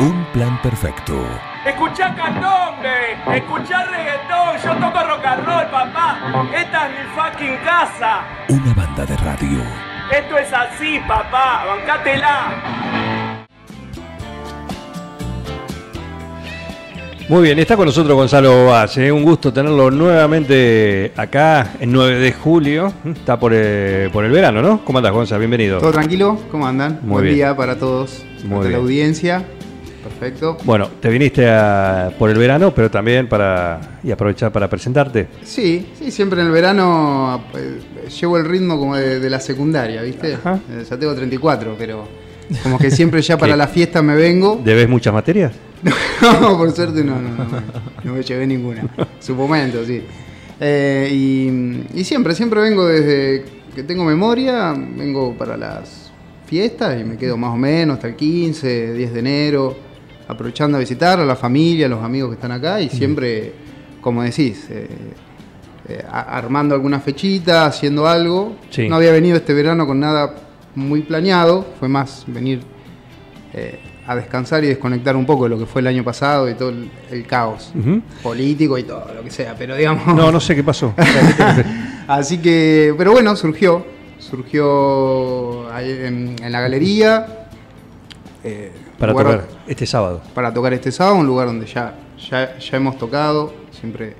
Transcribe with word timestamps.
Un 0.00 0.24
plan 0.32 0.60
perfecto. 0.62 1.14
Escuchá 1.66 2.14
candombe, 2.14 3.16
escuchá 3.36 3.84
reggaetón, 3.86 4.56
yo 4.62 4.74
toco 4.86 5.06
rock 5.06 5.24
and 5.26 5.44
roll, 5.46 5.66
papá. 5.70 6.18
Esta 6.54 6.86
es 6.86 6.92
mi 6.92 7.04
fucking 7.14 7.56
casa. 7.64 8.20
Una 8.48 8.74
banda 8.74 9.06
de 9.06 9.16
radio. 9.16 9.58
Esto 10.12 10.38
es 10.38 10.52
así, 10.52 10.98
papá, 11.08 11.64
bancátela. 11.66 12.50
Muy 17.28 17.42
bien, 17.42 17.58
está 17.58 17.76
con 17.76 17.86
nosotros 17.86 18.14
Gonzalo 18.14 18.66
Valle. 18.66 19.10
Un 19.10 19.24
gusto 19.24 19.52
tenerlo 19.52 19.90
nuevamente 19.90 21.12
acá 21.16 21.72
en 21.80 21.90
9 21.90 22.18
de 22.20 22.32
julio. 22.32 22.92
Está 23.04 23.36
por, 23.40 23.50
eh, 23.54 24.08
por 24.12 24.24
el 24.24 24.30
verano, 24.30 24.62
¿no? 24.62 24.84
¿Cómo 24.84 24.98
andas, 24.98 25.12
Gonzalo? 25.12 25.40
Bienvenido. 25.40 25.80
¿Todo 25.80 25.90
tranquilo? 25.90 26.38
¿Cómo 26.52 26.66
andan? 26.66 27.00
Muy 27.02 27.10
Buen 27.14 27.24
bien. 27.24 27.34
día 27.36 27.56
para 27.56 27.76
todos, 27.78 28.24
Muy 28.44 28.50
para 28.50 28.60
bien. 28.60 28.72
la 28.72 28.78
audiencia. 28.78 29.44
Perfecto. 30.18 30.56
Bueno, 30.64 30.88
te 31.00 31.08
viniste 31.10 31.46
a- 31.48 32.10
por 32.18 32.30
el 32.30 32.38
verano, 32.38 32.72
pero 32.74 32.90
también 32.90 33.28
para 33.28 33.98
y 34.02 34.10
aprovechar 34.10 34.50
para 34.50 34.68
presentarte. 34.68 35.28
Sí, 35.44 35.88
sí, 35.98 36.10
siempre 36.10 36.40
en 36.40 36.46
el 36.46 36.52
verano 36.52 37.44
eh, 37.54 37.80
llevo 38.20 38.38
el 38.38 38.44
ritmo 38.46 38.78
como 38.78 38.96
de, 38.96 39.20
de 39.20 39.30
la 39.30 39.40
secundaria, 39.40 40.00
¿viste? 40.02 40.34
Ajá. 40.34 40.58
Eh, 40.70 40.84
ya 40.88 40.98
tengo 40.98 41.14
34, 41.14 41.74
pero 41.78 42.08
como 42.62 42.78
que 42.78 42.90
siempre 42.90 43.20
ya 43.20 43.36
para 43.38 43.56
la 43.56 43.66
fiesta 43.68 44.00
me 44.02 44.14
vengo. 44.14 44.60
¿Debes 44.64 44.88
muchas 44.88 45.12
materias? 45.12 45.52
No, 46.22 46.56
por 46.56 46.72
suerte 46.72 47.04
no, 47.04 47.20
no, 47.20 47.28
no, 47.28 47.44
me- 47.44 47.60
no 48.04 48.14
me 48.14 48.22
llevé 48.22 48.46
ninguna. 48.46 48.88
Su 49.20 49.34
momento, 49.34 49.84
sí. 49.84 50.02
Eh, 50.58 51.10
y, 51.12 52.00
y 52.00 52.04
siempre, 52.04 52.34
siempre 52.34 52.62
vengo 52.62 52.86
desde 52.86 53.44
que 53.74 53.82
tengo 53.82 54.02
memoria, 54.04 54.72
vengo 54.72 55.34
para 55.34 55.58
las 55.58 56.10
fiestas 56.46 56.98
y 56.98 57.04
me 57.04 57.18
quedo 57.18 57.36
más 57.36 57.52
o 57.52 57.56
menos 57.58 57.96
hasta 57.96 58.08
el 58.08 58.16
15, 58.16 58.94
10 58.94 59.12
de 59.12 59.18
enero, 59.20 59.76
aprovechando 60.28 60.76
a 60.76 60.80
visitar 60.80 61.20
a 61.20 61.24
la 61.24 61.36
familia, 61.36 61.86
a 61.86 61.88
los 61.88 62.02
amigos 62.02 62.30
que 62.30 62.34
están 62.34 62.52
acá 62.52 62.80
y 62.80 62.88
siempre, 62.88 63.52
como 64.00 64.22
decís, 64.22 64.66
eh, 64.70 64.88
eh, 65.88 66.04
armando 66.10 66.74
alguna 66.74 66.98
fechita, 67.00 67.66
haciendo 67.66 68.06
algo. 68.08 68.56
Sí. 68.70 68.88
No 68.88 68.96
había 68.96 69.12
venido 69.12 69.36
este 69.36 69.54
verano 69.54 69.86
con 69.86 70.00
nada 70.00 70.34
muy 70.74 71.02
planeado, 71.02 71.64
fue 71.78 71.88
más 71.88 72.24
venir 72.26 72.60
eh, 73.54 73.78
a 74.06 74.14
descansar 74.16 74.62
y 74.64 74.68
desconectar 74.68 75.16
un 75.16 75.26
poco 75.26 75.44
de 75.44 75.50
lo 75.50 75.58
que 75.58 75.66
fue 75.66 75.80
el 75.80 75.86
año 75.86 76.04
pasado 76.04 76.48
y 76.50 76.54
todo 76.54 76.68
el, 76.68 76.90
el 77.10 77.26
caos 77.26 77.72
político 78.22 78.76
y 78.78 78.82
todo 78.84 79.12
lo 79.14 79.22
que 79.22 79.30
sea, 79.30 79.54
pero 79.56 79.74
digamos... 79.74 80.06
No, 80.14 80.30
no 80.30 80.38
sé 80.40 80.54
qué 80.54 80.62
pasó. 80.62 80.92
Así 82.06 82.38
que, 82.38 82.94
pero 82.96 83.10
bueno, 83.12 83.34
surgió, 83.34 83.84
surgió 84.20 85.68
en, 85.80 86.36
en 86.40 86.52
la 86.52 86.60
galería. 86.60 87.48
eh, 88.44 88.70
Para 88.98 89.12
lugar- 89.12 89.26
tocar 89.42 89.46
este 89.66 89.86
sábado. 89.86 90.22
Para 90.34 90.52
tocar 90.54 90.72
este 90.74 90.90
sábado, 90.92 91.16
un 91.16 91.26
lugar 91.26 91.46
donde 91.46 91.66
ya, 91.66 91.94
ya, 92.30 92.58
ya 92.58 92.76
hemos 92.76 92.96
tocado, 92.98 93.52
siempre 93.72 94.14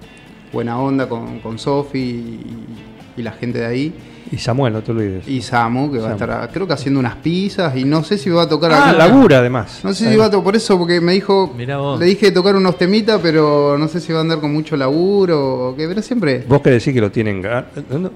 buena 0.53 0.79
onda 0.79 1.09
con, 1.09 1.41
con 1.41 1.59
Sofi 1.59 1.99
y, 1.99 3.21
y 3.21 3.23
la 3.23 3.33
gente 3.33 3.59
de 3.59 3.67
ahí. 3.67 3.95
Y 4.31 4.39
Samuel, 4.39 4.73
no 4.73 4.83
te 4.83 4.91
olvides. 4.91 5.29
Y 5.29 5.41
Samu, 5.41 5.91
que 5.93 5.99
va 5.99 6.09
a 6.09 6.13
estar, 6.15 6.51
creo 6.53 6.67
que 6.67 6.73
haciendo 6.73 6.99
unas 6.99 7.15
pizzas 7.17 7.77
y 7.77 7.85
no 7.85 8.03
sé 8.03 8.19
si 8.19 8.29
va 8.29 8.43
a 8.43 8.49
tocar 8.49 8.73
Ah, 8.73 8.89
alguna- 8.91 9.07
labura 9.07 9.39
además. 9.39 9.81
No 9.85 9.95
sé 9.95 10.11
si 10.11 10.17
va 10.17 10.25
a 10.25 10.31
tocar 10.31 10.43
por 10.45 10.57
eso, 10.57 10.77
porque 10.77 11.01
me 11.01 11.13
dijo, 11.13 11.55
Mirá 11.57 11.77
vos. 11.79 12.01
le 12.01 12.07
dije 12.07 12.33
tocar 12.33 12.57
unos 12.57 12.77
temitas, 12.77 13.21
pero 13.23 13.79
no 13.79 13.87
sé 13.87 14.01
si 14.01 14.13
va 14.13 14.19
a 14.19 14.23
andar 14.23 14.41
con 14.41 14.53
mucho 14.53 14.77
laburo 14.77 15.69
o 15.71 15.77
qué, 15.77 15.87
pero 15.87 16.03
siempre... 16.03 16.45
Vos 16.49 16.61
querés 16.61 16.79
decir 16.83 16.93
que 16.93 17.01
lo 17.01 17.11
tienen... 17.13 17.41
ga- 17.43 17.67
¿no? 17.91 18.09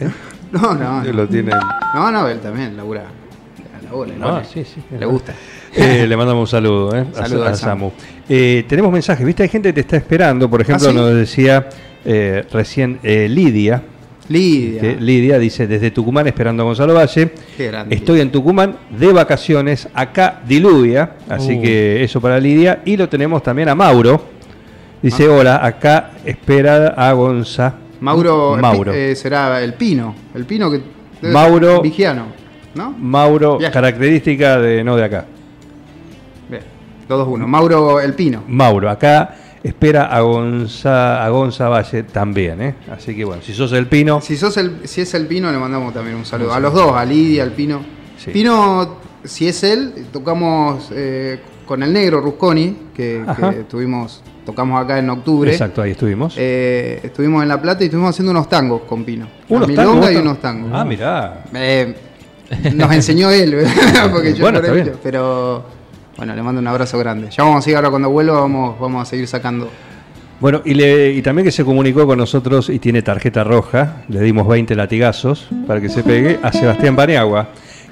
¿Eh? 0.00 0.10
No, 0.52 0.74
no, 0.74 1.02
Que 1.02 1.12
no. 1.12 1.18
lo 1.18 1.28
tienen... 1.28 1.54
No, 1.94 2.10
no, 2.10 2.26
él 2.28 2.40
también 2.40 2.74
labura. 2.74 3.04
No, 3.90 4.04
labura. 4.06 4.44
sí, 4.44 4.64
sí. 4.64 4.80
Le 4.98 5.06
gusta. 5.06 5.34
Eh, 5.74 6.06
le 6.08 6.16
mandamos 6.16 6.42
un 6.42 6.46
saludo 6.50 6.94
eh, 6.96 7.04
a, 7.16 7.26
Saludo 7.26 7.44
a 7.44 7.48
al 7.48 7.56
Samu. 7.56 7.90
Eh, 8.28 8.64
tenemos 8.68 8.92
mensajes, 8.92 9.24
¿viste? 9.26 9.42
Hay 9.42 9.48
gente 9.48 9.68
que 9.70 9.72
te 9.74 9.80
está 9.80 9.96
esperando. 9.96 10.48
Por 10.50 10.60
ejemplo, 10.60 10.88
¿Ah, 10.88 10.90
sí? 10.92 10.96
nos 10.96 11.14
decía 11.14 11.68
eh, 12.04 12.44
recién 12.52 12.98
eh, 13.02 13.28
Lidia. 13.28 13.82
Lidia. 14.28 14.80
que 14.82 14.96
Lidia 14.96 15.38
dice, 15.38 15.66
desde 15.66 15.90
Tucumán 15.90 16.26
esperando 16.26 16.62
a 16.62 16.66
Gonzalo 16.66 16.92
Valle. 16.94 17.30
Qué 17.56 17.68
grande. 17.68 17.94
Estoy 17.94 18.20
en 18.20 18.30
Tucumán 18.30 18.76
de 18.90 19.10
vacaciones, 19.12 19.88
acá 19.94 20.42
diluvia, 20.46 21.12
así 21.28 21.54
Uh. 21.58 21.62
que 21.62 22.04
eso 22.04 22.20
para 22.20 22.38
Lidia. 22.38 22.82
Y 22.84 22.96
lo 22.98 23.08
tenemos 23.08 23.42
también 23.42 23.68
a 23.70 23.74
Mauro. 23.74 24.22
Dice, 25.00 25.26
Ah. 25.26 25.32
hola, 25.32 25.64
acá 25.64 26.10
espera 26.24 26.88
a 26.88 27.12
Gonza. 27.12 27.74
Mauro, 28.00 28.56
Mauro. 28.60 28.92
eh, 28.92 29.16
será 29.16 29.62
el 29.62 29.74
Pino. 29.74 30.14
El 30.34 30.44
Pino 30.44 30.70
que. 30.70 30.80
Mauro. 31.22 31.80
Vigiano, 31.80 32.26
¿no? 32.78 32.92
Mauro, 32.92 33.58
Viaje. 33.58 33.74
característica 33.74 34.58
de 34.58 34.82
no 34.82 34.96
de 34.96 35.04
acá. 35.04 35.26
Bien. 36.48 36.62
Los 37.08 37.18
dos 37.18 37.28
uno. 37.28 37.46
Mauro 37.46 38.00
el 38.00 38.14
Pino. 38.14 38.42
Mauro, 38.48 38.88
acá 38.88 39.34
espera 39.62 40.04
a 40.06 40.20
Gonza, 40.20 41.24
a 41.24 41.28
Gonza 41.28 41.68
Valle 41.68 42.04
también, 42.04 42.62
¿eh? 42.62 42.74
Así 42.90 43.14
que 43.14 43.24
bueno, 43.24 43.42
si 43.42 43.52
sos 43.52 43.72
el 43.72 43.86
Pino, 43.86 44.20
Si, 44.20 44.36
sos 44.36 44.56
el, 44.56 44.88
si 44.88 45.00
es 45.02 45.14
el 45.14 45.26
Pino, 45.26 45.50
le 45.50 45.58
mandamos 45.58 45.92
también 45.92 46.16
un 46.16 46.24
saludo. 46.24 46.54
A 46.54 46.60
los 46.60 46.72
dos, 46.72 46.92
a 46.94 47.04
Lidia, 47.04 47.42
al 47.42 47.52
Pino. 47.52 47.80
Sí. 48.16 48.30
Pino, 48.30 48.96
si 49.24 49.48
es 49.48 49.62
él, 49.62 50.06
tocamos 50.12 50.88
eh, 50.92 51.40
con 51.66 51.82
el 51.82 51.92
negro 51.92 52.20
Rusconi, 52.20 52.76
que, 52.94 53.24
tuvimos, 53.68 54.22
tocamos 54.44 54.82
acá 54.82 54.98
en 54.98 55.10
octubre. 55.10 55.50
exacto, 55.50 55.82
ahí 55.82 55.92
estuvimos. 55.92 56.34
Eh, 56.36 57.00
estuvimos 57.02 57.42
en 57.42 57.48
La 57.48 57.60
Plata 57.60 57.82
y 57.82 57.86
estuvimos 57.86 58.10
haciendo 58.10 58.30
unos 58.30 58.48
tangos 58.48 58.82
con 58.82 59.04
Pino. 59.04 59.28
Unos 59.48 59.72
tangos, 59.74 60.10
y 60.10 60.16
unos 60.16 60.40
tangos. 60.40 60.70
Ah, 60.72 60.84
mirá. 60.84 61.44
Eh, 61.54 61.94
nos 62.74 62.92
enseñó 62.92 63.30
él, 63.30 63.66
porque 64.12 64.34
yo 64.34 64.40
Bueno, 64.42 64.60
no 64.60 64.74
mucho, 64.74 64.98
pero 65.02 65.64
bueno, 66.16 66.34
le 66.34 66.42
mando 66.42 66.60
un 66.60 66.66
abrazo 66.66 66.98
grande. 66.98 67.28
Ya 67.30 67.44
vamos 67.44 67.58
a 67.58 67.62
seguir 67.62 67.76
ahora 67.76 67.90
cuando 67.90 68.10
vuelva, 68.10 68.40
vamos, 68.40 68.78
vamos 68.80 69.02
a 69.02 69.04
seguir 69.08 69.26
sacando. 69.26 69.70
Bueno, 70.40 70.62
y, 70.64 70.74
le, 70.74 71.12
y 71.12 71.22
también 71.22 71.44
que 71.44 71.52
se 71.52 71.64
comunicó 71.64 72.06
con 72.06 72.18
nosotros 72.18 72.70
y 72.70 72.78
tiene 72.78 73.02
tarjeta 73.02 73.42
roja, 73.42 74.02
le 74.08 74.20
dimos 74.20 74.46
20 74.46 74.74
latigazos 74.76 75.48
para 75.66 75.80
que 75.80 75.88
se 75.88 76.02
pegue, 76.04 76.38
a 76.42 76.52
Sebastián 76.52 76.94
Paniagua, 76.94 77.48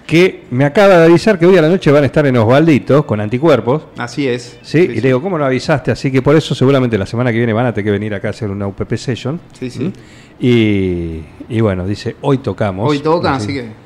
que 0.07 0.45
me 0.51 0.65
acaba 0.65 0.99
de 0.99 1.05
avisar 1.07 1.41
que 1.41 1.47
hoy 1.47 1.57
a 1.57 1.63
la 1.63 1.69
noche 1.69 1.91
van 1.91 2.05
a 2.05 2.07
estar 2.07 2.25
en 2.25 2.37
Osvaldito 2.37 3.05
con 3.05 3.21
anticuerpos. 3.21 3.87
Así 3.99 4.29
es. 4.29 4.59
¿sí? 4.63 4.79
y 4.79 5.01
le 5.01 5.09
digo, 5.09 5.21
¿cómo 5.21 5.37
no 5.37 5.45
avisaste? 5.45 5.91
Así 5.91 6.13
que 6.13 6.23
por 6.23 6.37
eso 6.37 6.55
seguramente 6.55 6.97
la 6.97 7.07
semana 7.07 7.33
que 7.33 7.39
viene 7.39 7.53
van 7.53 7.67
a 7.67 7.75
tener 7.75 7.87
que 7.87 7.91
venir 7.91 8.15
acá 8.15 8.29
a 8.29 8.31
hacer 8.31 8.49
una 8.49 8.69
UPP 8.69 8.95
session. 8.95 9.41
Sí, 9.59 9.69
sí. 9.69 9.93
Y, 10.39 11.25
y 11.49 11.61
bueno, 11.61 11.85
dice, 11.85 12.15
hoy 12.21 12.39
tocamos. 12.39 12.89
Hoy 12.89 13.01
tocan, 13.01 13.35
así 13.35 13.55
que 13.55 13.86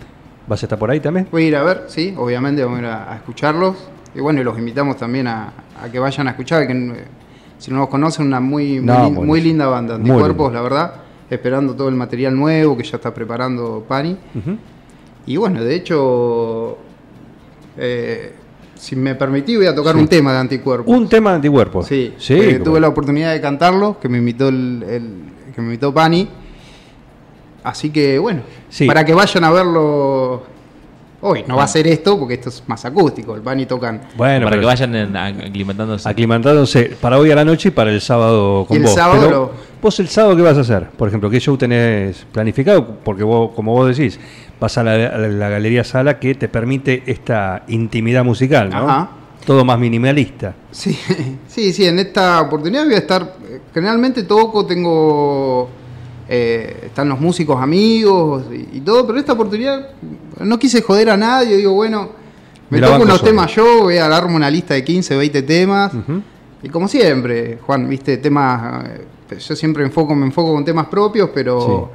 ¿Vas 0.51 0.65
a 0.65 0.67
estar 0.67 0.81
por 0.81 0.91
ahí 0.91 0.99
también? 0.99 1.29
voy 1.31 1.45
a 1.45 1.47
ir 1.47 1.55
a 1.57 1.63
ver, 1.63 1.85
sí, 1.87 2.13
obviamente 2.19 2.65
vamos 2.65 2.81
a 2.81 2.83
ir 2.83 2.89
a, 2.89 3.13
a 3.13 3.17
escucharlos. 3.17 3.77
Y 4.17 4.19
bueno, 4.19 4.41
y 4.41 4.45
los 4.45 4.59
invitamos 4.59 4.97
también 4.97 5.29
a, 5.29 5.53
a 5.81 5.89
que 5.93 6.01
vayan 6.01 6.27
a 6.27 6.31
escuchar, 6.31 6.67
que 6.67 6.73
eh, 6.73 7.05
si 7.57 7.71
no 7.71 7.79
los 7.79 7.89
conocen, 7.89 8.27
una 8.27 8.41
muy, 8.41 8.81
muy, 8.81 8.85
No, 8.85 9.37
linda 9.37 9.67
banda, 9.69 9.97
Muy 9.97 10.11
Anticuerpos, 10.11 10.47
linda. 10.49 10.59
la 10.59 10.63
verdad, 10.63 10.95
esperando 11.31 11.77
todo 11.77 11.89
el 11.89 11.95
material 11.95 12.35
nuevo 12.35 12.77
que 12.77 12.83
ya 12.83 12.97
está 12.97 13.15
preparando 13.15 13.85
Pani. 13.87 14.17
Y 15.27 15.37
bueno, 15.37 15.63
de 15.63 15.73
hecho, 15.77 16.79
eh, 17.79 18.33
si 18.75 18.97
me 18.97 19.15
permití, 19.15 19.57
voy 19.57 19.67
a 19.67 19.75
tocar 19.75 19.95
Sí. 19.95 20.01
un 20.01 20.09
tema 20.09 20.33
de 20.33 20.39
Anticuerpos. 20.39 20.93
Un 20.93 21.09
tema 21.09 21.31
de 21.31 21.37
anticuerpos. 21.37 21.87
Sí, 21.87 22.13
sí. 22.19 22.59
tuve 22.65 22.81
la 22.81 22.89
oportunidad 22.89 23.33
de 23.33 23.41
cantarlo, 23.41 24.01
que 24.01 24.09
me 24.09 24.19
invitó 24.19 24.49
el, 24.49 24.85
el- 24.89 25.53
que 25.55 25.61
me 25.61 25.69
invitó 25.69 25.95
Pani. 25.95 26.29
Así 27.63 27.91
que 27.91 28.19
bueno, 28.19 28.43
Sí. 28.69 28.87
para 28.87 29.05
que 29.05 29.13
vayan 29.15 29.45
a 29.45 29.51
verlo 29.51 30.43
hoy. 31.23 31.45
No 31.47 31.57
va 31.57 31.65
a 31.65 31.69
ser 31.69 31.87
esto, 31.87 32.19
porque 32.19 32.35
esto 32.35 32.49
es 32.49 32.63
más 32.67 32.83
acústico. 32.85 33.35
El 33.35 33.43
Pani 33.43 33.67
tocan. 33.67 34.01
Bueno, 34.17 34.47
para 34.47 34.59
que 34.59 34.65
vayan 34.67 34.95
en- 34.95 35.17
aclimatándose. 35.17 36.09
aclimatándose 36.09 36.97
para 37.01 37.19
hoy 37.19 37.31
a 37.31 37.35
la 37.37 37.45
noche 37.45 37.69
y 37.69 37.73
para 37.73 37.91
el 37.91 38.01
sábado 38.01 38.65
con 38.67 38.77
Y 38.77 38.81
el 38.81 38.87
vos. 38.87 38.95
sábado 38.95 39.21
Pero 39.27 39.31
lo- 39.31 39.51
vos 39.83 40.01
el 40.01 40.09
sábado 40.09 40.37
qué 40.37 40.43
vas 40.43 40.57
a 40.57 40.61
hacer? 40.63 40.89
Por 40.91 41.09
ejemplo, 41.09 41.29
¿qué 41.29 41.39
show 41.41 41.57
tenés 41.59 42.25
planificado? 42.33 42.87
Porque 43.05 43.23
vos, 43.23 43.51
como 43.55 43.73
vos 43.75 43.95
decís, 43.95 44.19
vas 44.59 44.79
a 44.79 44.83
la, 44.83 44.93
a 45.09 45.19
la 45.19 45.49
galería 45.51 45.85
sala 45.85 46.19
que 46.19 46.35
te 46.35 46.49
permite 46.49 47.03
esta 47.07 47.65
intimidad 47.69 48.25
musical, 48.25 48.71
¿no? 48.71 48.89
Ajá. 48.89 49.11
Todo 49.45 49.65
más 49.65 49.79
minimalista. 49.79 50.55
Sí, 50.71 50.99
sí, 51.49 51.73
sí, 51.73 51.87
en 51.87 51.99
esta 51.99 52.41
oportunidad 52.43 52.85
voy 52.85 52.95
a 52.95 52.99
estar. 52.99 53.37
eh, 53.49 53.61
Generalmente 53.75 54.23
toco, 54.25 54.65
tengo. 54.67 55.69
Eh, 56.33 56.83
están 56.87 57.09
los 57.09 57.19
músicos 57.21 57.61
amigos 57.61 58.45
y, 58.53 58.79
y 58.79 58.81
todo, 58.83 59.05
pero 59.05 59.19
esta 59.19 59.33
oportunidad 59.33 59.89
no 60.39 60.59
quise 60.61 60.81
joder 60.81 61.11
a 61.11 61.17
nadie. 61.17 61.57
Digo, 61.57 61.73
bueno, 61.73 62.11
me 62.71 62.79
la 62.81 62.87
toco 62.87 63.03
unos 63.03 63.19
solo. 63.19 63.31
temas 63.31 63.53
yo, 63.55 63.83
voy 63.83 63.97
a 63.97 64.07
agarrarme 64.07 64.37
una 64.37 64.49
lista 64.49 64.75
de 64.75 64.85
15, 64.85 65.17
20 65.17 65.43
temas. 65.43 65.93
Y 66.63 66.69
como 66.69 66.87
siempre, 66.87 67.59
Juan, 67.67 67.89
viste, 67.89 68.17
temas. 68.19 68.85
eh, 69.31 69.39
Yo 69.39 69.57
siempre 69.57 69.83
enfoco, 69.85 70.15
me 70.15 70.27
enfoco 70.27 70.53
con 70.55 70.65
temas 70.65 70.87
propios, 70.87 71.31
pero 71.35 71.91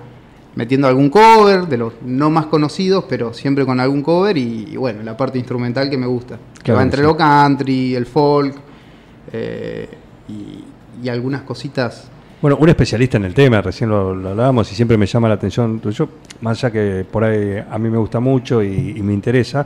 metiendo 0.56 0.88
algún 0.88 1.10
cover, 1.10 1.68
de 1.68 1.78
los 1.78 1.94
no 2.04 2.30
más 2.30 2.48
conocidos, 2.48 3.06
pero 3.08 3.34
siempre 3.34 3.66
con 3.66 3.80
algún 3.80 4.02
cover 4.02 4.38
y, 4.38 4.70
y 4.72 4.76
bueno, 4.76 5.02
la 5.04 5.16
parte 5.16 5.38
instrumental 5.38 5.90
que 5.90 5.98
me 5.98 6.08
gusta. 6.08 6.38
Que 6.64 6.72
va 6.74 6.82
entre 6.84 7.02
sí. 7.02 7.08
lo 7.08 7.16
country, 7.16 7.96
el 7.96 8.06
folk 8.06 8.56
eh, 9.32 9.88
y, 10.28 11.06
y 11.06 11.10
algunas 11.10 11.44
cositas. 11.44 12.10
Bueno, 12.46 12.58
un 12.62 12.70
especialista 12.70 13.18
en 13.18 13.26
el 13.26 13.34
tema, 13.34 13.60
recién 13.60 13.90
lo, 13.90 14.14
lo 14.14 14.30
hablábamos 14.30 14.72
y 14.72 14.76
siempre 14.76 15.00
me 15.00 15.08
llama 15.08 15.28
la 15.28 15.34
atención 15.34 15.80
tuyo, 15.80 16.08
más 16.42 16.64
allá 16.64 16.72
que 16.72 17.04
por 17.12 17.24
ahí 17.24 17.58
a 17.68 17.80
mí 17.80 17.90
me 17.90 17.98
gusta 17.98 18.20
mucho 18.20 18.62
y, 18.62 18.94
y 18.98 19.02
me 19.02 19.14
interesa, 19.14 19.66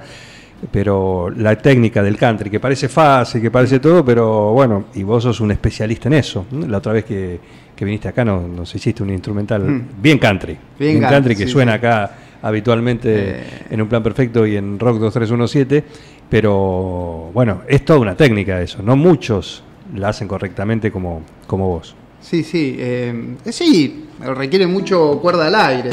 pero 0.71 1.29
la 1.29 1.57
técnica 1.57 2.01
del 2.01 2.15
country, 2.15 2.49
que 2.49 2.61
parece 2.61 2.87
fácil, 2.87 3.41
que 3.41 3.51
parece 3.51 3.81
todo, 3.81 4.05
pero 4.05 4.53
bueno, 4.53 4.85
y 4.93 5.03
vos 5.03 5.23
sos 5.23 5.41
un 5.41 5.51
especialista 5.51 6.07
en 6.07 6.13
eso. 6.13 6.45
La 6.69 6.77
otra 6.77 6.93
vez 6.93 7.03
que, 7.03 7.37
que 7.75 7.83
viniste 7.83 8.07
acá 8.07 8.23
nos, 8.23 8.47
nos 8.47 8.73
hiciste 8.73 9.03
un 9.03 9.09
instrumental 9.09 9.61
Mm. 9.61 9.87
bien 10.01 10.17
country, 10.17 10.53
Bien 10.53 10.61
bien, 10.79 10.99
country, 11.01 11.15
country 11.15 11.35
que 11.35 11.47
sí, 11.47 11.51
suena 11.51 11.73
sí. 11.73 11.77
acá 11.79 12.11
habitualmente 12.41 13.09
Eh. 13.41 13.43
en 13.71 13.81
un 13.81 13.89
plan 13.89 14.01
perfecto 14.01 14.47
y 14.47 14.55
en 14.55 14.79
Rock 14.79 14.99
2317, 14.99 15.83
pero 16.29 17.29
bueno, 17.33 17.63
es 17.67 17.83
toda 17.83 17.99
una 17.99 18.15
técnica 18.15 18.61
eso, 18.61 18.81
no 18.81 18.95
muchos 18.95 19.65
la 19.95 20.07
hacen 20.09 20.29
correctamente 20.29 20.91
como, 20.93 21.23
como 21.45 21.67
vos. 21.67 21.93
Sí, 22.21 22.43
sí. 22.43 22.75
eh, 22.77 23.35
eh, 23.45 23.51
sí, 23.51 24.05
requiere 24.19 24.67
mucho 24.67 25.19
cuerda 25.21 25.47
al 25.47 25.55
aire. 25.55 25.89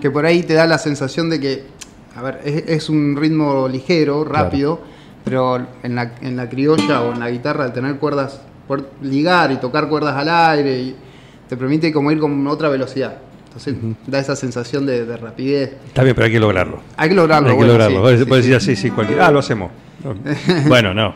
Que 0.00 0.10
por 0.10 0.26
ahí 0.26 0.42
te 0.42 0.54
da 0.54 0.66
la 0.66 0.78
sensación 0.78 1.30
de 1.30 1.40
que, 1.40 1.62
a 2.14 2.22
ver, 2.22 2.40
es, 2.44 2.64
es 2.68 2.88
un 2.90 3.16
ritmo 3.16 3.68
ligero, 3.68 4.24
rápido, 4.24 4.80
pero 5.24 5.58
en 5.82 5.94
la, 5.94 6.12
en 6.20 6.36
la 6.36 6.48
criolla 6.48 7.02
o 7.02 7.12
en 7.12 7.20
la 7.20 7.30
guitarra, 7.30 7.64
al 7.64 7.72
tener 7.72 7.96
cuerdas, 7.96 8.40
poder 8.68 8.86
ligar 9.02 9.50
y 9.52 9.56
tocar 9.56 9.88
cuerdas 9.88 10.14
al 10.16 10.28
aire, 10.28 10.78
y 10.80 10.96
te 11.48 11.56
permite 11.56 11.92
como 11.92 12.10
ir 12.12 12.18
con 12.18 12.46
otra 12.46 12.68
velocidad. 12.68 13.18
Entonces 13.46 13.74
da 14.06 14.18
esa 14.18 14.36
sensación 14.36 14.84
de, 14.84 15.06
de 15.06 15.16
rapidez. 15.16 15.72
Está 15.86 16.02
bien, 16.02 16.14
pero 16.14 16.26
hay 16.26 16.32
que 16.32 16.40
lograrlo. 16.40 16.80
Hay 16.98 17.08
que 17.08 17.14
lograrlo. 17.14 17.48
Hay 17.48 17.54
que 17.54 17.56
bueno, 17.56 17.72
lograrlo. 17.72 17.96
sí, 17.96 18.02
Vos 18.02 18.10
sí, 18.12 18.42
sí. 18.42 18.50
decir 18.50 18.54
así, 18.54 18.76
sí, 18.76 18.90
cualquier- 18.90 19.20
Ah, 19.22 19.30
lo 19.30 19.38
hacemos. 19.38 19.70
No. 20.04 20.14
bueno, 20.68 20.92
no. 20.92 21.14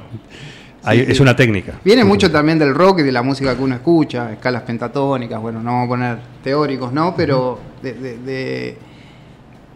Sí, 0.82 1.04
es 1.08 1.16
sí. 1.16 1.22
una 1.22 1.36
técnica. 1.36 1.74
Viene 1.84 2.04
mucho 2.04 2.30
también 2.30 2.58
del 2.58 2.74
rock 2.74 3.00
y 3.00 3.02
de 3.02 3.12
la 3.12 3.22
música 3.22 3.54
que 3.56 3.62
uno 3.62 3.74
escucha, 3.74 4.32
escalas 4.32 4.62
pentatónicas, 4.62 5.40
bueno, 5.40 5.60
no 5.62 5.72
vamos 5.72 5.86
a 5.86 5.88
poner 5.88 6.18
teóricos, 6.42 6.92
¿no? 6.92 7.14
Pero 7.14 7.58
de, 7.82 7.92
de- 7.92 8.18
de- 8.18 8.78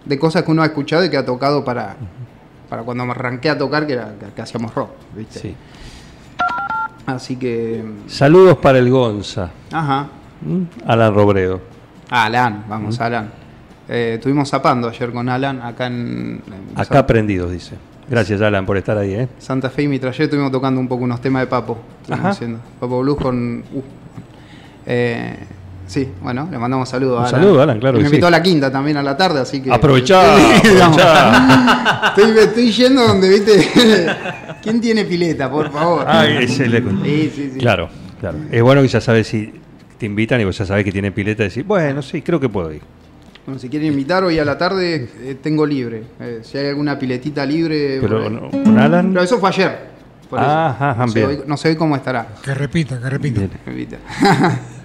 de 0.06 0.18
cosas 0.18 0.42
que 0.42 0.50
uno 0.50 0.62
ha 0.62 0.66
escuchado 0.66 1.04
y 1.04 1.10
que 1.10 1.16
ha 1.16 1.24
tocado 1.24 1.64
para, 1.64 1.96
para 2.68 2.82
cuando 2.82 3.04
me 3.06 3.12
arranqué 3.12 3.50
a 3.50 3.58
tocar, 3.58 3.86
que, 3.86 3.94
era, 3.94 4.14
que, 4.18 4.26
que 4.34 4.42
hacíamos 4.42 4.74
rock, 4.74 4.90
¿viste? 5.16 5.38
Sí. 5.40 5.54
Así 7.06 7.36
que, 7.36 7.84
Saludos 8.06 8.56
para 8.58 8.78
el 8.78 8.90
Gonza, 8.90 9.50
ajá. 9.72 10.08
¿m? 10.46 10.66
Alan 10.86 11.14
Robredo. 11.14 11.60
Ah, 12.10 12.24
Alan, 12.26 12.64
vamos, 12.68 12.98
Alan. 13.00 13.30
Eh, 13.88 14.14
estuvimos 14.14 14.48
zapando 14.48 14.88
ayer 14.88 15.12
con 15.12 15.28
Alan 15.28 15.60
acá 15.60 15.86
en, 15.86 16.40
en 16.46 16.78
Acá 16.80 17.00
aprendidos, 17.00 17.50
dice. 17.50 17.74
Gracias, 18.08 18.40
Alan, 18.42 18.66
por 18.66 18.76
estar 18.76 18.96
ahí. 18.98 19.14
¿eh? 19.14 19.28
Santa 19.38 19.70
Fe 19.70 19.82
y 19.84 19.88
Mitraller 19.88 20.22
estuvimos 20.22 20.52
tocando 20.52 20.78
un 20.80 20.88
poco 20.88 21.04
unos 21.04 21.20
temas 21.20 21.42
de 21.42 21.46
Papo. 21.46 21.78
haciendo. 22.22 22.58
Papo 22.78 23.00
Blues 23.00 23.18
con. 23.18 23.58
uh, 23.72 23.82
eh, 24.86 25.36
sí, 25.86 26.08
bueno, 26.22 26.46
le 26.50 26.58
mandamos 26.58 26.88
saludos 26.88 27.18
Un 27.20 27.24
a 27.24 27.28
Alan. 27.28 27.40
saludo, 27.42 27.62
Alan, 27.62 27.80
claro 27.80 27.98
Y 27.98 28.02
Me 28.02 28.08
sí. 28.08 28.14
invitó 28.14 28.26
a 28.26 28.30
la 28.30 28.42
quinta 28.42 28.70
también 28.70 28.96
a 28.98 29.02
la 29.02 29.16
tarde, 29.16 29.40
así 29.40 29.60
que. 29.62 29.72
Aprovechá, 29.72 30.36
estoy, 32.08 32.38
estoy 32.38 32.70
yendo 32.72 33.06
donde, 33.06 33.28
viste. 33.28 33.68
¿Quién 34.62 34.80
tiene 34.80 35.04
pileta, 35.04 35.50
por 35.50 35.70
favor? 35.70 36.04
Ah, 36.08 36.26
ese 36.26 36.68
le- 36.68 36.80
Sí, 36.82 37.32
sí, 37.34 37.50
sí. 37.54 37.58
Claro, 37.58 37.88
claro. 38.20 38.38
Es 38.50 38.62
bueno 38.62 38.82
que 38.82 38.88
ya 38.88 39.00
sabes 39.00 39.26
si 39.26 39.52
te 39.98 40.06
invitan 40.06 40.40
y 40.40 40.44
vos 40.44 40.56
ya 40.56 40.64
sabés 40.66 40.84
que 40.84 40.92
tiene 40.92 41.10
pileta 41.12 41.44
y 41.44 41.48
decís, 41.48 41.66
bueno, 41.66 42.02
sí, 42.02 42.22
creo 42.22 42.40
que 42.40 42.48
puedo 42.48 42.72
ir. 42.72 42.82
Bueno, 43.46 43.58
si 43.58 43.68
quieren 43.68 43.88
invitar 43.88 44.24
hoy 44.24 44.38
a 44.38 44.44
la 44.44 44.56
tarde, 44.56 45.08
eh, 45.20 45.36
tengo 45.42 45.66
libre. 45.66 46.02
Eh, 46.18 46.40
si 46.42 46.56
hay 46.56 46.68
alguna 46.68 46.98
piletita 46.98 47.44
libre. 47.44 47.98
Pero 48.00 48.30
no, 48.30 48.50
con 48.50 48.78
Alan. 48.78 49.10
Pero 49.12 49.22
eso 49.22 49.38
fue 49.38 49.50
ayer. 49.50 49.78
por 50.30 50.38
eso. 50.38 50.48
Ajá, 50.48 50.90
ajá, 50.90 51.06
no, 51.06 51.12
sé 51.12 51.18
bien. 51.18 51.28
hoy, 51.30 51.44
no 51.46 51.56
sé 51.56 51.68
hoy 51.68 51.76
cómo 51.76 51.94
estará. 51.94 52.26
Que 52.42 52.54
repita, 52.54 52.98
que 52.98 53.10
repita. 53.10 53.42
Invita. 53.66 53.98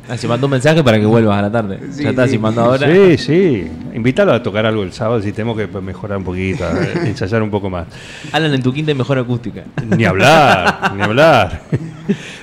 Ah, 0.09 0.17
se 0.17 0.27
mandó 0.27 0.47
un 0.47 0.51
mensaje 0.51 0.83
para 0.83 0.99
que 0.99 1.05
vuelvas 1.05 1.37
a 1.37 1.43
la 1.43 1.51
tarde. 1.51 1.79
Sí, 1.91 2.01
ya 2.01 2.09
está, 2.09 2.25
sí. 2.25 2.31
si 2.31 2.37
mandó 2.39 2.61
ahora. 2.61 2.87
Sí, 2.87 3.17
sí. 3.19 3.71
Invítalo 3.93 4.33
a 4.33 4.41
tocar 4.41 4.65
algo 4.65 4.81
el 4.81 4.91
sábado 4.91 5.21
si 5.21 5.31
tenemos 5.31 5.55
que 5.55 5.67
mejorar 5.79 6.17
un 6.17 6.23
poquito, 6.23 6.65
ensayar 7.05 7.43
un 7.43 7.51
poco 7.51 7.69
más. 7.69 7.85
Alan 8.31 8.51
en 8.51 8.63
tu 8.63 8.73
quinta 8.73 8.91
y 8.91 8.95
mejor 8.95 9.19
acústica. 9.19 9.65
Ni 9.95 10.05
hablar, 10.05 10.93
ni 10.95 11.03
hablar. 11.03 11.61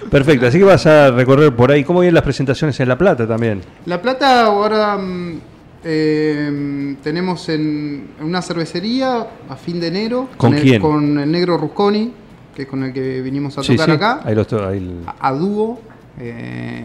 Perfecto, 0.09 0.47
así 0.47 0.59
que 0.59 0.65
vas 0.65 0.87
a 0.87 1.11
recorrer 1.11 1.57
por 1.57 1.73
ahí. 1.73 1.83
¿Cómo 1.83 2.01
vienen 2.01 2.15
las 2.15 2.23
presentaciones 2.23 2.79
en 2.79 2.89
La 2.89 2.97
Plata 2.97 3.27
también? 3.27 3.61
La 3.87 4.01
Plata 4.01 4.45
ahora 4.45 4.97
mm, 4.97 5.41
eh, 5.89 6.97
tenemos 7.03 7.49
en, 7.49 8.09
en 8.19 8.25
una 8.27 8.43
cervecería 8.43 9.27
a 9.49 9.57
fin 9.57 9.79
de 9.81 9.87
enero. 9.87 10.29
¿Con 10.37 10.55
el, 10.55 10.63
quién? 10.63 10.83
Con 10.83 11.19
el 11.19 11.31
negro 11.31 11.57
Rusconi, 11.57 12.13
que 12.55 12.63
es 12.63 12.69
con 12.69 12.83
el 12.83 12.93
que 12.93 13.23
vinimos 13.23 13.57
a 13.57 13.63
tocar 13.63 13.91
acá. 13.91 14.21
Ahí 14.25 14.35
lo 14.35 14.43
estoy- 14.43 14.61
ahí 14.65 14.79
el- 14.79 15.03
A, 15.07 15.29
a 15.29 15.33
dúo. 15.33 15.81
eh, 16.19 16.85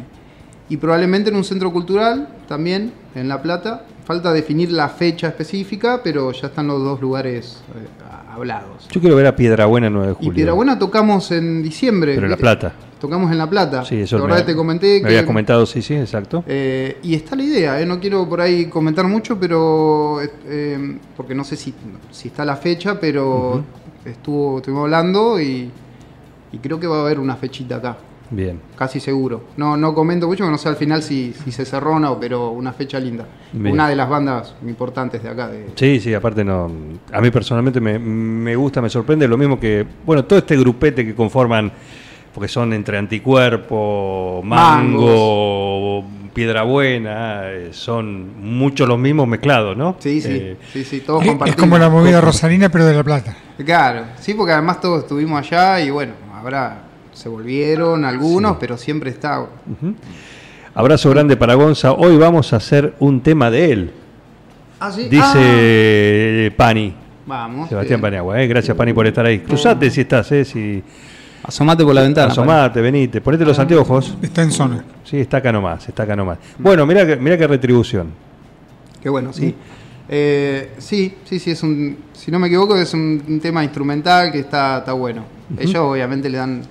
y 0.69 0.77
probablemente 0.77 1.29
en 1.31 1.35
un 1.35 1.43
centro 1.43 1.71
cultural 1.73 2.29
también, 2.47 2.93
en 3.15 3.27
La 3.27 3.41
Plata. 3.41 3.85
Falta 4.05 4.31
definir 4.31 4.71
la 4.71 4.87
fecha 4.89 5.27
específica, 5.27 6.01
pero 6.03 6.31
ya 6.31 6.47
están 6.47 6.67
los 6.67 6.81
dos 6.83 7.01
lugares 7.01 7.61
eh, 7.75 7.87
hablados. 8.33 8.87
Yo 8.91 9.01
quiero 9.01 9.15
ver 9.15 9.27
a 9.27 9.35
Piedrabuena 9.35 9.87
el 9.87 9.93
9 9.93 10.07
de 10.09 10.13
julio. 10.13 10.31
Y 10.31 10.35
Piedrabuena 10.35 10.79
tocamos 10.79 11.31
en 11.31 11.61
diciembre. 11.63 12.13
Pero 12.15 12.27
en 12.27 12.31
La. 12.31 12.37
Plata. 12.37 12.73
Tocamos 13.01 13.31
en 13.31 13.37
La 13.39 13.49
Plata. 13.49 13.83
Sí, 13.83 14.01
eso 14.01 14.25
La 14.27 14.35
me, 14.35 14.41
te 14.43 14.55
comenté 14.55 14.95
me 14.95 15.01
que 15.01 15.07
habías 15.07 15.23
comentado, 15.25 15.65
sí, 15.65 15.81
sí, 15.81 15.95
exacto. 15.95 16.43
eh, 16.47 16.99
y 17.01 17.15
está 17.15 17.35
la 17.35 17.43
idea, 17.43 17.81
eh, 17.81 17.85
no 17.85 17.99
quiero 17.99 18.29
por 18.29 18.39
ahí 18.39 18.67
comentar 18.67 19.05
mucho, 19.07 19.39
pero 19.39 20.19
eh, 20.21 20.97
porque 21.17 21.33
no 21.33 21.43
sé 21.43 21.55
si, 21.57 21.73
si 22.11 22.27
está 22.27 22.45
la 22.45 22.55
fecha, 22.55 22.99
pero 22.99 23.63
estuvo, 24.05 24.57
estuvimos 24.59 24.83
hablando 24.83 25.41
y, 25.41 25.69
y 26.51 26.57
creo 26.59 26.79
que 26.79 26.85
va 26.85 26.97
a 26.99 27.01
haber 27.01 27.19
una 27.19 27.35
fechita 27.35 27.77
acá, 27.77 27.97
Bien. 28.29 28.59
casi 28.77 28.99
seguro. 28.99 29.45
No, 29.57 29.75
no 29.75 29.93
comento 29.95 30.27
mucho, 30.27 30.47
no 30.49 30.57
sé 30.59 30.69
al 30.69 30.75
final 30.75 31.01
si, 31.01 31.33
si 31.43 31.51
se 31.51 31.65
cerró 31.65 31.95
o 31.95 31.99
no, 31.99 32.19
pero 32.19 32.51
una 32.51 32.71
fecha 32.71 32.99
linda. 32.99 33.25
Bien. 33.51 33.73
Una 33.73 33.89
de 33.89 33.95
las 33.95 34.07
bandas 34.07 34.53
importantes 34.65 35.23
de 35.23 35.29
acá. 35.29 35.47
De, 35.49 35.65
Sí, 35.75 35.99
sí, 35.99 36.13
aparte 36.13 36.43
no. 36.43 36.69
A 37.11 37.19
mí 37.19 37.31
personalmente 37.31 37.81
me, 37.81 37.97
me 37.99 38.55
gusta, 38.55 38.79
me 38.79 38.89
sorprende. 38.89 39.27
Lo 39.27 39.37
mismo 39.37 39.59
que, 39.59 39.85
bueno, 40.05 40.23
todo 40.23 40.37
este 40.39 40.55
grupete 40.55 41.03
que 41.05 41.13
conforman, 41.15 41.71
porque 42.33 42.47
son 42.47 42.73
entre 42.73 42.97
Anticuerpo, 42.97 44.41
Mango, 44.43 46.05
Piedra 46.33 46.63
Buena, 46.63 47.41
eh, 47.51 47.69
son 47.71 48.41
muchos 48.41 48.87
los 48.87 48.97
mismos 48.97 49.27
mezclados, 49.27 49.75
¿no? 49.75 49.97
sí, 49.99 50.21
sí, 50.21 50.29
Eh, 50.31 50.57
sí, 50.71 50.83
sí, 50.83 51.01
todos 51.01 51.21
Es- 51.21 51.25
Es 51.27 51.31
compartimos. 51.31 51.59
como 51.61 51.77
la 51.77 51.89
movida 51.89 52.21
rosarina, 52.21 52.69
pero 52.69 52.85
de 52.85 52.95
La 52.95 53.03
Plata. 53.03 53.35
Claro, 53.65 54.05
sí, 54.19 54.33
porque 54.33 54.53
además 54.53 54.79
todos 54.79 55.03
estuvimos 55.03 55.39
allá 55.39 55.81
y 55.81 55.89
bueno, 55.89 56.13
ahora 56.33 56.83
se 57.13 57.27
volvieron 57.27 58.05
algunos, 58.05 58.57
pero 58.59 58.77
siempre 58.77 59.09
está. 59.09 59.45
Abrazo 60.73 61.09
grande 61.09 61.35
para 61.35 61.55
Gonza. 61.55 61.91
Hoy 61.91 62.15
vamos 62.17 62.53
a 62.53 62.55
hacer 62.57 62.93
un 62.99 63.19
tema 63.21 63.51
de 63.51 63.71
él, 63.71 63.91
Ah, 64.79 64.89
sí. 64.91 65.09
dice 65.09 66.53
Pani. 66.55 66.93
Ah, 67.27 67.47
vamos. 67.47 67.69
Sebastián 67.69 67.99
bien. 67.99 68.09
Paniagua, 68.09 68.41
eh. 68.41 68.47
gracias 68.47 68.75
Pani 68.75 68.93
por 68.93 69.05
estar 69.05 69.25
ahí. 69.25 69.39
Cruzate 69.39 69.89
si 69.89 70.01
estás, 70.01 70.31
eh, 70.31 70.43
si 70.45 70.81
Asomate 71.43 71.83
por 71.83 71.93
la 71.95 72.01
ventana. 72.01 72.31
asomate, 72.31 72.81
venite, 72.81 73.19
ponete 73.21 73.43
los 73.45 73.57
anteojos. 73.57 74.15
Está 74.21 74.43
en 74.43 74.51
zona. 74.51 74.83
Sí, 75.03 75.17
está 75.17 75.37
acá 75.37 75.51
nomás, 75.51 75.87
está 75.87 76.03
acá 76.03 76.15
nomás. 76.15 76.37
Bueno, 76.59 76.85
mira 76.85 77.05
que, 77.05 77.15
mira 77.15 77.37
qué 77.37 77.47
retribución. 77.47 78.09
Qué 79.01 79.09
bueno, 79.09 79.33
sí. 79.33 79.55
Eh, 80.07 80.73
sí, 80.77 81.15
sí, 81.23 81.39
sí, 81.39 81.51
es 81.51 81.63
un. 81.63 81.97
Si 82.13 82.29
no 82.31 82.37
me 82.39 82.47
equivoco, 82.47 82.75
es 82.77 82.93
un, 82.93 83.23
un 83.27 83.39
tema 83.39 83.63
instrumental 83.63 84.31
que 84.31 84.39
está, 84.39 84.79
está 84.79 84.93
bueno. 84.93 85.23
Ellos 85.57 85.77
obviamente 85.77 86.29
le 86.29 86.37
dan. 86.37 86.61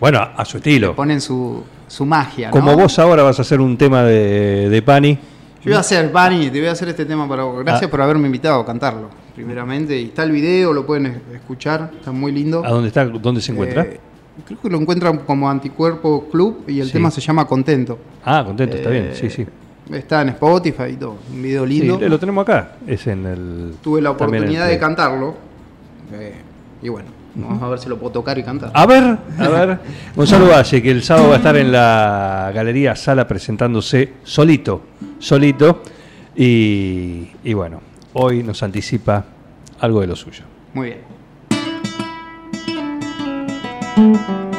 Bueno, 0.00 0.18
a, 0.36 0.44
su 0.44 0.56
estilo. 0.58 0.94
ponen 0.96 1.20
su, 1.20 1.62
su 1.86 2.04
magia. 2.04 2.48
¿no? 2.48 2.52
Como 2.52 2.74
vos 2.76 2.98
ahora 2.98 3.22
vas 3.22 3.38
a 3.38 3.42
hacer 3.42 3.60
un 3.60 3.76
tema 3.78 4.02
de, 4.02 4.68
de 4.68 4.82
Pani. 4.82 5.14
Yo 5.62 5.70
voy 5.70 5.74
a 5.74 5.80
hacer, 5.80 6.10
Bani, 6.12 6.50
te 6.50 6.58
voy 6.58 6.68
a 6.68 6.72
hacer 6.72 6.88
este 6.88 7.04
tema 7.06 7.28
para 7.28 7.42
vos. 7.44 7.62
Gracias 7.64 7.88
Ah. 7.88 7.90
por 7.90 8.00
haberme 8.02 8.26
invitado 8.26 8.60
a 8.60 8.66
cantarlo, 8.66 9.08
primeramente. 9.34 9.98
Y 9.98 10.06
está 10.06 10.22
el 10.24 10.32
video, 10.32 10.72
lo 10.72 10.84
pueden 10.86 11.06
es- 11.06 11.16
escuchar, 11.34 11.90
está 11.98 12.12
muy 12.12 12.30
lindo. 12.32 12.64
¿A 12.64 12.70
dónde 12.70 12.88
está? 12.88 13.04
¿Dónde 13.04 13.40
se 13.40 13.52
encuentra? 13.52 13.82
Eh, 13.82 14.00
creo 14.44 14.60
que 14.60 14.68
lo 14.70 14.78
encuentran 14.78 15.18
como 15.18 15.48
Anticuerpo 15.48 16.28
Club 16.30 16.64
y 16.66 16.80
el 16.80 16.86
Sí. 16.86 16.92
tema 16.94 17.10
se 17.10 17.20
llama 17.20 17.46
Contento. 17.46 17.98
ah, 18.24 18.42
contento, 18.44 18.76
está 18.76 18.90
bien. 18.90 19.04
Eh, 19.06 19.14
Sí, 19.14 19.30
sí. 19.30 19.46
Está 19.92 20.22
en 20.22 20.30
Spotify 20.30 20.84
y 20.92 20.96
todo. 20.96 21.16
Un 21.32 21.42
video 21.42 21.64
Sí, 21.66 21.78
lindo. 21.80 21.98
lo 22.08 22.18
tenemos 22.18 22.42
acá. 22.42 22.72
Es 22.86 23.06
en 23.06 23.24
el. 23.24 23.74
Tuve 23.82 24.00
la 24.02 24.10
oportunidad 24.10 24.66
de 24.68 24.78
cantarlo. 24.78 25.34
eh, 26.12 26.34
y 26.82 26.88
bueno, 26.88 27.08
vamos 27.36 27.62
a 27.62 27.68
ver 27.68 27.78
si 27.78 27.88
lo 27.88 27.96
puedo 27.98 28.12
tocar 28.12 28.36
y 28.38 28.42
cantar. 28.42 28.70
A 28.74 28.84
ver, 28.86 29.16
a 29.38 29.48
ver. 29.48 29.78
Gonzalo 30.14 30.48
Valle, 30.48 30.82
que 30.82 30.90
el 30.90 31.02
sábado 31.02 31.28
va 31.28 31.34
a 31.34 31.38
estar 31.38 31.56
en 31.56 31.70
la 31.72 32.50
Galería 32.54 32.94
Sala 32.96 33.26
presentándose 33.28 34.12
solito, 34.24 34.82
solito. 35.20 35.82
Y, 36.34 37.28
y 37.44 37.54
bueno, 37.54 37.80
hoy 38.12 38.42
nos 38.42 38.62
anticipa 38.62 39.24
algo 39.80 40.00
de 40.00 40.06
lo 40.08 40.16
suyo. 40.16 40.42
Muy 40.74 40.86
bien. 40.88 41.15
Tuve 43.96 44.55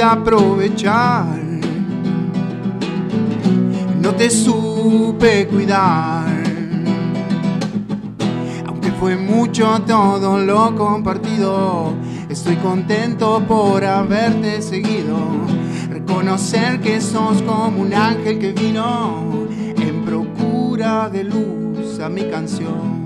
supiste 0.00 0.02
aprovechar. 0.02 1.38
No 4.00 4.14
te 4.14 4.30
supe 4.30 5.46
cuidar. 5.46 6.26
Aunque 8.66 8.90
fue 8.92 9.16
mucho 9.16 9.80
todo 9.86 10.38
lo 10.38 10.74
compartido, 10.76 11.94
estoy 12.28 12.56
contento 12.56 13.42
por 13.46 13.84
haberte 13.84 14.62
seguido. 14.62 15.18
Reconocer 15.90 16.80
que 16.80 17.00
sos 17.00 17.42
como 17.42 17.82
un 17.82 17.92
ángel 17.92 18.38
que 18.38 18.52
vino 18.52 19.46
en 19.58 20.04
procura 20.04 21.08
de 21.10 21.24
luz 21.24 22.00
a 22.00 22.08
mi 22.08 22.24
canción. 22.24 22.99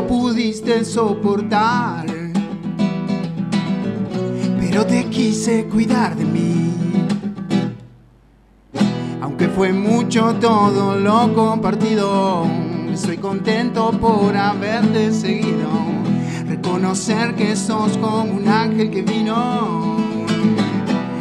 Lo 0.00 0.06
pudiste 0.06 0.82
soportar, 0.82 2.06
pero 4.58 4.86
te 4.86 5.04
quise 5.10 5.66
cuidar 5.66 6.16
de 6.16 6.24
mí. 6.24 6.72
Aunque 9.20 9.48
fue 9.48 9.74
mucho 9.74 10.34
todo 10.40 10.96
lo 10.96 11.34
compartido, 11.34 12.46
soy 12.94 13.18
contento 13.18 13.90
por 14.00 14.34
haberte 14.34 15.12
seguido. 15.12 15.68
Reconocer 16.48 17.34
que 17.34 17.54
sos 17.54 17.98
como 17.98 18.22
un 18.22 18.48
ángel 18.48 18.90
que 18.90 19.02
vino. 19.02 19.98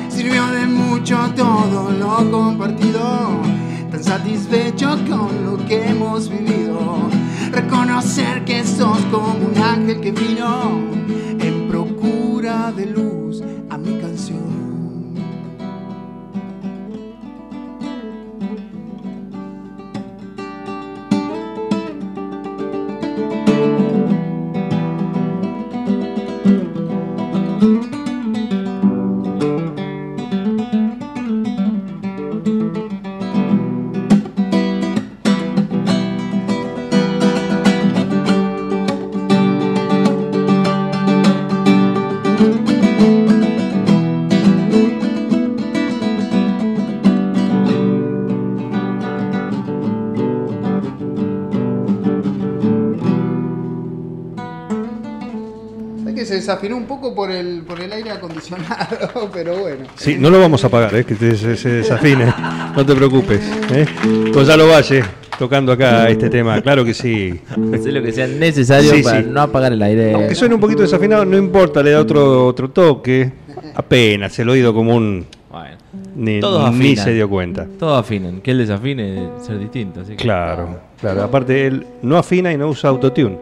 Sirvió 0.08 0.48
de 0.48 0.68
mucho 0.68 1.18
todo 1.36 1.92
lo 1.92 2.32
compartido. 2.32 3.42
Tan 3.92 4.04
satisfecho 4.04 4.98
con 5.10 5.44
lo 5.44 5.58
que 5.68 5.90
hemos 5.90 6.30
vivido. 6.30 7.19
Reconocer 7.62 8.46
que 8.46 8.64
sos 8.64 9.00
como 9.12 9.34
un 9.34 9.58
ángel 9.58 10.00
que 10.00 10.14
vino 10.14 10.80
en 11.42 11.68
procura 11.68 12.72
de 12.72 12.86
luz 12.86 13.44
a 13.70 13.78
mi 13.78 14.00
canción. 14.00 14.60
Desafinó 56.50 56.78
un 56.78 56.86
poco 56.86 57.14
por 57.14 57.30
el, 57.32 57.62
por 57.62 57.80
el 57.80 57.92
aire 57.94 58.12
acondicionado, 58.12 59.30
pero 59.34 59.58
bueno. 59.60 59.86
Sí, 59.96 60.18
no 60.20 60.30
lo 60.30 60.40
vamos 60.40 60.64
a 60.66 60.70
pagar, 60.70 60.96
eh, 60.96 61.04
que 61.06 61.16
te- 61.16 61.36
se, 61.36 61.56
se 61.56 61.70
desafine. 61.70 62.34
No 62.76 62.86
te 62.86 62.96
preocupes. 62.96 63.40
¿eh? 63.72 63.86
Gonzalo 64.34 64.68
Valle, 64.68 65.04
tocando 65.38 65.72
acá 65.72 66.10
este 66.10 66.30
tema. 66.30 66.60
Claro 66.62 66.84
que 66.84 66.94
sí. 66.94 67.40
Hacer 67.74 67.94
lo 67.94 68.02
que 68.02 68.12
sea 68.12 68.26
necesario 68.28 68.92
Sí, 68.94 69.04
para 69.04 69.22
sí. 69.22 69.28
no 69.30 69.42
apagar 69.42 69.74
el 69.74 69.82
aire. 69.84 70.14
Aunque 70.14 70.34
suene 70.36 70.56
un 70.56 70.62
poquito 70.62 70.82
desafinado, 70.82 71.24
no 71.26 71.38
importa, 71.38 71.84
le 71.84 71.92
da 71.92 72.00
otro, 72.02 72.48
otro 72.48 72.70
toque. 72.72 73.32
Apenas, 73.76 74.38
el 74.40 74.50
oído 74.50 74.74
como 74.74 74.96
un... 74.96 75.26
Bueno, 75.52 75.78
Ni, 76.16 76.40
Todos 76.40 76.72
ni 76.74 76.88
afinan. 76.90 77.06
se 77.06 77.14
dio 77.14 77.30
cuenta. 77.30 77.68
todos 77.78 78.00
afinen. 78.00 78.42
Que 78.42 78.52
él 78.52 78.58
desafine 78.58 79.26
es 79.38 79.46
ser 79.46 79.60
distinto. 79.60 80.02
Así 80.02 80.12
que 80.12 80.18
Claro, 80.24 80.80
claro. 81.00 81.24
Aparte, 81.24 81.68
él 81.68 81.86
no 82.02 82.18
afina 82.18 82.52
y 82.52 82.58
no 82.58 82.68
usa 82.70 82.90
autotune. 82.90 83.36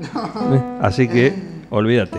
¿Eh? 0.00 0.60
Así 0.82 1.08
que, 1.08 1.32
olvídate. 1.70 2.18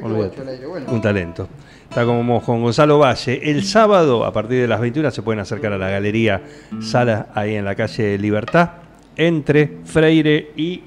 Bueno. 0.00 0.86
Un 0.88 1.00
talento. 1.00 1.48
Está 1.88 2.04
como 2.04 2.40
con 2.42 2.62
Gonzalo 2.62 2.98
Valle. 2.98 3.50
El 3.50 3.64
sábado, 3.64 4.24
a 4.24 4.32
partir 4.32 4.60
de 4.60 4.68
las 4.68 4.80
21, 4.80 5.10
se 5.10 5.22
pueden 5.22 5.40
acercar 5.40 5.72
a 5.72 5.78
la 5.78 5.90
galería 5.90 6.40
Sala, 6.80 7.28
ahí 7.34 7.56
en 7.56 7.64
la 7.64 7.74
calle 7.74 8.16
Libertad, 8.16 8.70
entre 9.16 9.78
Freire 9.84 10.52
y 10.56 10.82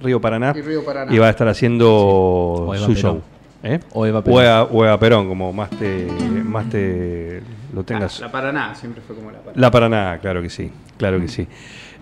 Río 0.00 0.20
Paraná. 0.20 0.52
Y 0.56 0.62
Río 0.62 0.84
Paraná. 0.84 1.12
Y 1.12 1.18
va 1.18 1.26
a 1.26 1.30
estar 1.30 1.48
haciendo 1.48 1.90
O 1.90 2.74
Eva 2.74 2.86
su 2.86 2.94
Perón. 2.94 3.02
show. 3.14 3.22
¿Eh? 3.62 3.80
O 3.92 4.06
Eva 4.06 4.22
Perón. 4.22 4.38
O 4.38 4.42
Eva, 4.42 4.62
o 4.62 4.84
Eva 4.84 5.00
Perón, 5.00 5.28
como 5.28 5.52
más 5.52 5.70
te, 5.70 6.06
más 6.44 6.68
te 6.70 7.42
lo 7.74 7.82
tengas. 7.82 8.20
La 8.20 8.30
Paraná 8.30 8.74
siempre 8.74 9.02
fue 9.04 9.16
como 9.16 9.30
la 9.30 9.38
Paraná. 9.38 9.60
La 9.60 9.70
Paraná, 9.70 10.18
claro 10.22 10.40
que 10.42 10.48
sí, 10.50 10.70
claro 10.96 11.20
que 11.20 11.28
sí. 11.28 11.46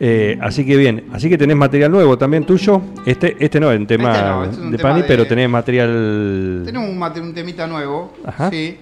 Eh, 0.01 0.39
así 0.41 0.65
que 0.65 0.77
bien, 0.77 1.07
así 1.13 1.29
que 1.29 1.37
tenés 1.37 1.57
material 1.57 1.91
nuevo 1.91 2.17
también 2.17 2.45
tuyo. 2.45 2.81
Este, 3.05 3.37
este 3.41 3.59
no 3.59 3.71
es 3.73 3.79
un 3.81 3.87
tema 3.87 4.13
Este 4.13 4.23
no, 4.29 4.45
este 4.45 4.57
es 4.65 4.71
de 4.71 4.77
tema 4.77 4.89
Pani, 4.91 5.03
de- 5.03 5.09
pero 5.09 5.27
tenés 5.27 5.49
material. 5.51 6.63
Tenemos 6.65 6.89
un, 6.91 7.23
un 7.27 7.35
temita 7.35 7.67
nuevo. 7.67 8.13
Ajá. 8.25 8.51
Sí. 8.51 8.79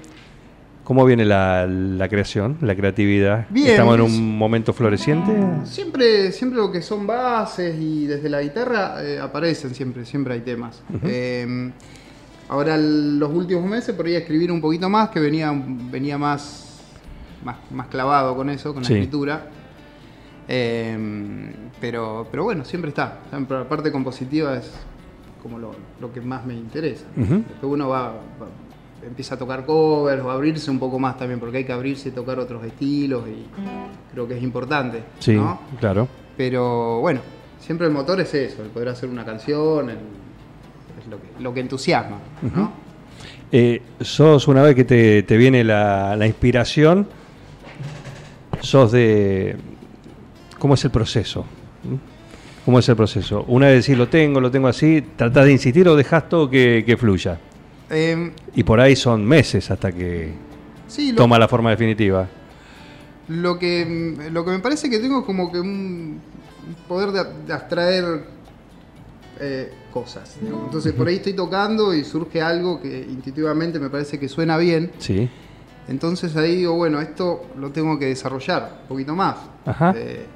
¿Cómo 0.85 1.05
viene 1.05 1.25
la, 1.25 1.67
la 1.67 2.09
creación, 2.09 2.59
la 2.61 2.77
creatividad? 2.77 3.47
Bien, 3.51 3.71
¿Estamos 3.71 3.97
en 3.97 4.03
un 4.03 4.39
momento 4.39 4.73
floreciente? 4.73 5.33
Siempre, 5.65 6.31
siempre 6.31 6.59
lo 6.61 6.71
que 6.71 6.81
son 6.81 7.07
bases 7.09 7.75
y 7.81 8.07
desde 8.07 8.29
la 8.29 8.41
guitarra 8.41 9.03
eh, 9.03 9.19
aparecen 9.19 9.75
siempre, 9.75 10.05
siempre 10.05 10.35
hay 10.35 10.41
temas. 10.43 10.81
Eh, 11.03 11.73
ahora 12.49 12.77
los 12.79 13.33
últimos 13.33 13.65
meses 13.69 13.97
por 13.97 14.07
ahí 14.07 14.15
escribir 14.15 14.53
un 14.53 14.61
poquito 14.61 14.89
más, 14.89 15.09
que 15.09 15.19
venía, 15.19 15.53
venía 15.91 16.19
más, 16.19 16.79
más, 17.45 17.57
más 17.73 17.89
clavado 17.89 18.37
con 18.37 18.49
eso, 18.51 18.73
con 18.73 18.83
la 18.85 18.89
Sí. 18.89 18.95
escritura. 18.95 19.51
Eh, 20.49 20.97
pero, 21.81 22.27
pero 22.31 22.45
bueno, 22.45 22.65
siempre 22.65 22.91
está. 22.91 23.19
Siempre 23.31 23.59
La 23.59 23.69
parte 23.69 23.91
compositiva 23.93 24.57
es 24.57 24.71
como 25.43 25.59
lo, 25.59 25.73
lo 26.01 26.13
que 26.13 26.21
más 26.21 26.45
me 26.45 26.55
interesa. 26.55 27.05
Ujú. 27.17 27.35
Después 27.37 27.63
uno 27.73 27.89
va, 27.89 28.09
va- 28.11 28.49
empieza 29.07 29.35
a 29.37 29.39
tocar 29.39 29.65
covers 29.67 30.23
o 30.23 30.31
a 30.31 30.35
abrirse 30.35 30.71
un 30.71 30.79
poco 30.79 30.99
más 30.99 31.17
también, 31.19 31.39
porque 31.41 31.59
hay 31.59 31.65
que 31.65 31.73
abrirse 31.73 32.09
y 32.09 32.13
tocar 32.13 32.39
otros 32.39 32.65
estilos 32.65 33.25
y 33.29 33.47
creo 34.13 34.27
que 34.27 34.37
es 34.37 34.43
importante. 34.43 35.03
Sí, 35.21 35.35
¿no? 35.35 35.61
claro. 35.79 36.09
Pero 36.37 37.01
bueno, 37.01 37.21
siempre 37.61 37.87
el 37.87 37.93
motor 37.93 38.21
es 38.21 38.33
eso, 38.35 38.63
el 38.63 38.69
poder 38.71 38.89
hacer 38.89 39.09
una 39.09 39.25
canción, 39.25 39.91
el- 39.91 39.97
es 39.97 41.07
lo 41.11 41.19
que, 41.19 41.29
lo 41.43 41.55
que 41.55 41.61
entusiasma, 41.61 42.19
¿no? 42.55 42.73
Eh, 43.53 43.81
sos 44.01 44.49
una 44.49 44.63
vez 44.63 44.75
que 44.75 44.85
te, 44.85 45.23
te 45.23 45.37
viene 45.37 45.63
la, 45.63 46.17
la 46.17 46.27
inspiración, 46.27 47.07
sos 48.61 48.91
de... 48.93 49.57
¿Cómo 50.59 50.75
es 50.75 50.85
el 50.85 50.91
proceso? 50.91 51.45
¿Cómo 52.65 52.79
es 52.79 52.89
el 52.89 52.97
proceso? 52.97 53.45
Una 53.49 53.69
vez 53.69 53.87
decís 53.87 53.99
lo 53.99 54.09
tengo, 54.09 54.41
lo 54.41 54.51
tengo 54.51 54.69
así, 54.69 55.03
tratás 55.17 55.45
de 55.45 55.53
insistir 55.53 55.87
o 55.89 55.95
dejás 55.97 56.29
todo 56.29 56.51
que, 56.51 56.83
que 56.87 56.97
fluya. 56.97 57.39
Eh, 57.91 58.33
Y 58.55 58.65
por 58.65 58.81
ahí 58.81 58.97
son 58.97 59.25
meses 59.25 59.71
hasta 59.71 59.93
que 59.93 60.33
sí, 60.89 61.13
lo, 61.13 61.19
toma 61.19 61.39
la 61.39 61.47
forma 61.47 61.71
definitiva. 61.71 62.27
lo 63.29 63.59
que, 63.59 64.17
lo 64.33 64.45
que 64.45 64.51
me 64.51 64.59
parece 64.59 64.91
que 64.91 64.99
tengo 64.99 65.21
es 65.21 65.25
como 65.27 65.53
que 65.53 65.61
un 65.61 66.21
poder 66.89 67.11
de, 67.13 67.25
de 67.47 67.53
abstraer 67.53 68.25
eh, 69.39 69.73
cosas. 69.93 70.37
Entonces 70.43 70.93
por 70.95 71.07
ahí 71.07 71.17
estoy 71.17 71.35
tocando 71.35 71.95
y 71.95 72.03
surge 72.03 72.43
algo 72.43 72.81
que 72.81 72.99
intuitivamente 73.09 73.79
me 73.79 73.91
parece 73.91 74.19
que 74.19 74.29
suena 74.29 74.57
bien. 74.59 74.91
Sí. 74.99 75.29
Entonces 75.87 76.35
ahí 76.37 76.57
digo, 76.57 76.75
bueno, 76.75 77.01
esto 77.01 77.47
lo 77.57 77.71
tengo 77.71 77.97
que 77.97 78.07
desarrollar 78.07 78.81
un 78.83 78.89
poquito 78.89 79.15
más. 79.15 79.37
Ajá. 79.65 79.95
Eh, 79.97 80.27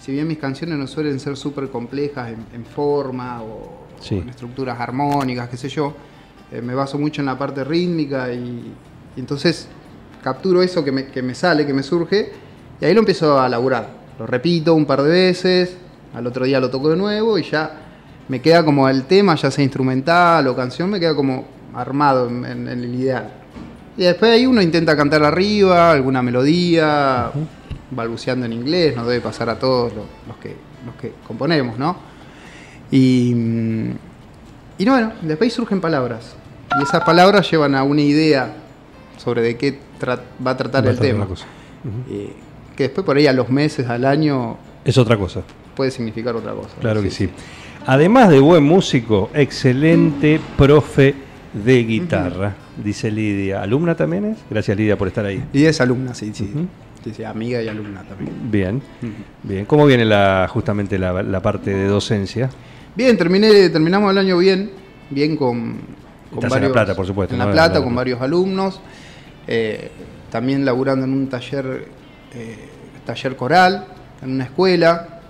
si 0.00 0.12
bien 0.12 0.26
mis 0.28 0.38
canciones 0.38 0.78
no 0.78 0.86
suelen 0.86 1.18
ser 1.20 1.36
súper 1.36 1.68
complejas 1.70 2.28
en, 2.30 2.44
en 2.54 2.64
forma 2.64 3.42
o, 3.42 3.86
Sí. 4.00 4.14
o 4.16 4.22
en 4.22 4.28
estructuras 4.28 4.78
armónicas, 4.80 5.48
qué 5.48 5.56
sé 5.56 5.68
yo, 5.68 5.92
eh, 6.52 6.62
me 6.62 6.74
baso 6.74 6.98
mucho 6.98 7.20
en 7.20 7.26
la 7.26 7.36
parte 7.36 7.64
rítmica 7.64 8.32
y, 8.32 8.72
y 9.16 9.20
entonces 9.20 9.68
capturo 10.22 10.62
eso 10.62 10.84
que 10.84 10.92
me, 10.92 11.06
que 11.06 11.20
me 11.22 11.34
sale, 11.34 11.66
que 11.66 11.74
me 11.74 11.82
surge, 11.82 12.30
y 12.80 12.84
ahí 12.84 12.94
lo 12.94 13.00
empiezo 13.00 13.38
a 13.40 13.48
laburar. 13.48 13.88
Lo 14.18 14.26
repito 14.26 14.74
un 14.74 14.84
par 14.86 15.02
de 15.02 15.10
veces, 15.10 15.76
al 16.14 16.26
otro 16.26 16.44
día 16.44 16.60
lo 16.60 16.70
toco 16.70 16.90
de 16.90 16.96
nuevo 16.96 17.38
y 17.38 17.42
ya 17.42 17.72
me 18.28 18.40
queda 18.40 18.64
como 18.64 18.88
el 18.88 19.04
tema, 19.04 19.34
ya 19.34 19.50
sea 19.50 19.64
instrumental 19.64 20.46
o 20.46 20.54
canción, 20.56 20.90
me 20.90 21.00
queda 21.00 21.14
como 21.16 21.44
armado 21.74 22.28
en, 22.28 22.44
en- 22.44 22.68
en 22.68 22.78
el 22.84 22.94
ideal. 22.94 23.30
Y 23.96 24.02
después 24.04 24.30
ahí 24.30 24.46
uno 24.46 24.62
intenta 24.62 24.96
cantar 24.96 25.24
arriba, 25.24 25.90
alguna 25.90 26.22
melodía, 26.22 27.30
balbuceando 27.90 28.46
en 28.46 28.52
inglés, 28.52 28.96
nos 28.96 29.06
debe 29.06 29.20
pasar 29.20 29.48
a 29.50 29.58
todos 29.58 29.92
los, 29.94 30.04
los 30.26 30.36
que, 30.38 30.54
los 30.86 30.94
que 30.96 31.12
componemos, 31.26 31.78
¿no? 31.78 31.96
Y, 32.90 33.32
mm, 33.34 33.90
y 34.78 34.84
no, 34.84 34.92
bueno, 34.92 35.12
después 35.22 35.52
surgen 35.52 35.80
palabras. 35.80 36.36
Y 36.78 36.82
esas 36.82 37.02
palabras 37.04 37.50
llevan 37.50 37.74
a 37.74 37.82
una 37.82 38.02
idea 38.02 38.54
sobre 39.16 39.42
de 39.42 39.56
qué 39.56 39.78
va 40.46 40.50
a 40.52 40.56
tratar 40.56 40.86
Va 40.86 40.90
el 40.90 40.98
tema. 40.98 41.26
cosa. 41.26 41.46
Eh, 42.10 42.32
que 42.76 42.84
después 42.84 43.04
por 43.04 43.16
ahí 43.16 43.26
a 43.26 43.32
los 43.32 43.48
meses, 43.50 43.88
al 43.88 44.04
año, 44.04 44.56
Es 44.84 44.96
otra 44.98 45.16
cosa. 45.16 45.42
puede 45.74 45.90
significar 45.90 46.36
otra 46.36 46.52
cosa. 46.52 46.76
Claro 46.80 47.02
que 47.02 47.10
sí. 47.10 47.28
Además 47.86 48.28
de 48.28 48.38
buen 48.38 48.62
músico, 48.62 49.30
excelente 49.34 50.40
profe 50.56 51.14
de 51.54 51.82
guitarra, 51.84 52.54
dice 52.84 53.10
Lidia. 53.10 53.62
¿Alumna 53.62 53.94
también 53.96 54.26
es? 54.26 54.38
Gracias 54.50 54.76
Lidia 54.76 54.96
por 54.98 55.08
estar 55.08 55.24
ahí. 55.24 55.42
Y 55.52 55.64
es 55.64 55.80
alumna, 55.80 56.14
sí, 56.14 56.30
sí. 56.34 56.52
Sí, 57.04 57.12
sí, 57.14 57.24
amiga 57.24 57.62
y 57.62 57.68
alumna 57.68 58.02
también. 58.02 58.50
Bien, 58.50 58.82
bien. 59.44 59.64
¿Cómo 59.66 59.86
viene 59.86 60.04
la, 60.04 60.46
justamente 60.50 60.98
la, 60.98 61.22
la 61.22 61.40
parte 61.40 61.70
de 61.72 61.86
docencia? 61.86 62.50
Bien, 62.94 63.16
terminé, 63.16 63.68
terminamos 63.70 64.10
el 64.10 64.18
año 64.18 64.36
bien, 64.38 64.70
bien 65.10 65.36
con, 65.36 65.78
con 66.30 66.44
Estás 66.44 66.56
en 66.56 66.62
La 66.64 66.72
Plata, 66.72 66.94
por 66.96 67.06
supuesto, 67.06 67.34
En. 67.34 67.38
La 67.46 67.50
Plata, 67.52 67.78
La 67.78 67.84
con 67.84 67.94
varios 67.94 68.20
alumnos. 68.20 68.80
eh, 69.46 69.90
también 70.30 70.64
laburando 70.64 71.06
en 71.06 71.12
un 71.14 71.28
taller, 71.28 71.86
eh, 72.34 72.68
taller 73.06 73.34
coral, 73.36 73.86
en 74.22 74.32
una 74.32 74.44
escuela. 74.44 75.20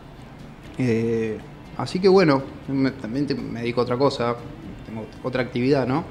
eh, 0.78 1.38
así 1.76 2.00
que 2.00 2.08
bueno, 2.08 2.42
me- 2.68 2.90
también 2.92 3.26
te- 3.26 3.34
me 3.34 3.60
dedico 3.60 3.80
a 3.80 3.84
otra 3.84 3.96
cosa, 3.96 4.34
tengo 4.88 5.06
otra 5.22 5.42
actividad, 5.42 5.86
¿no? 5.86 6.04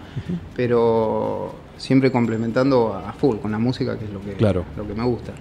Pero 0.55 1.53
siempre 1.77 2.11
complementando 2.11 2.93
a 2.93 3.13
full 3.13 3.37
con 3.37 3.51
la 3.51 3.59
música, 3.59 3.97
que 3.97 4.05
es 4.05 4.11
lo 4.11 4.21
que, 4.21 4.33
Claro. 4.33 4.65
lo 4.75 4.87
que 4.87 4.93
me 4.93 5.03
gusta. 5.03 5.31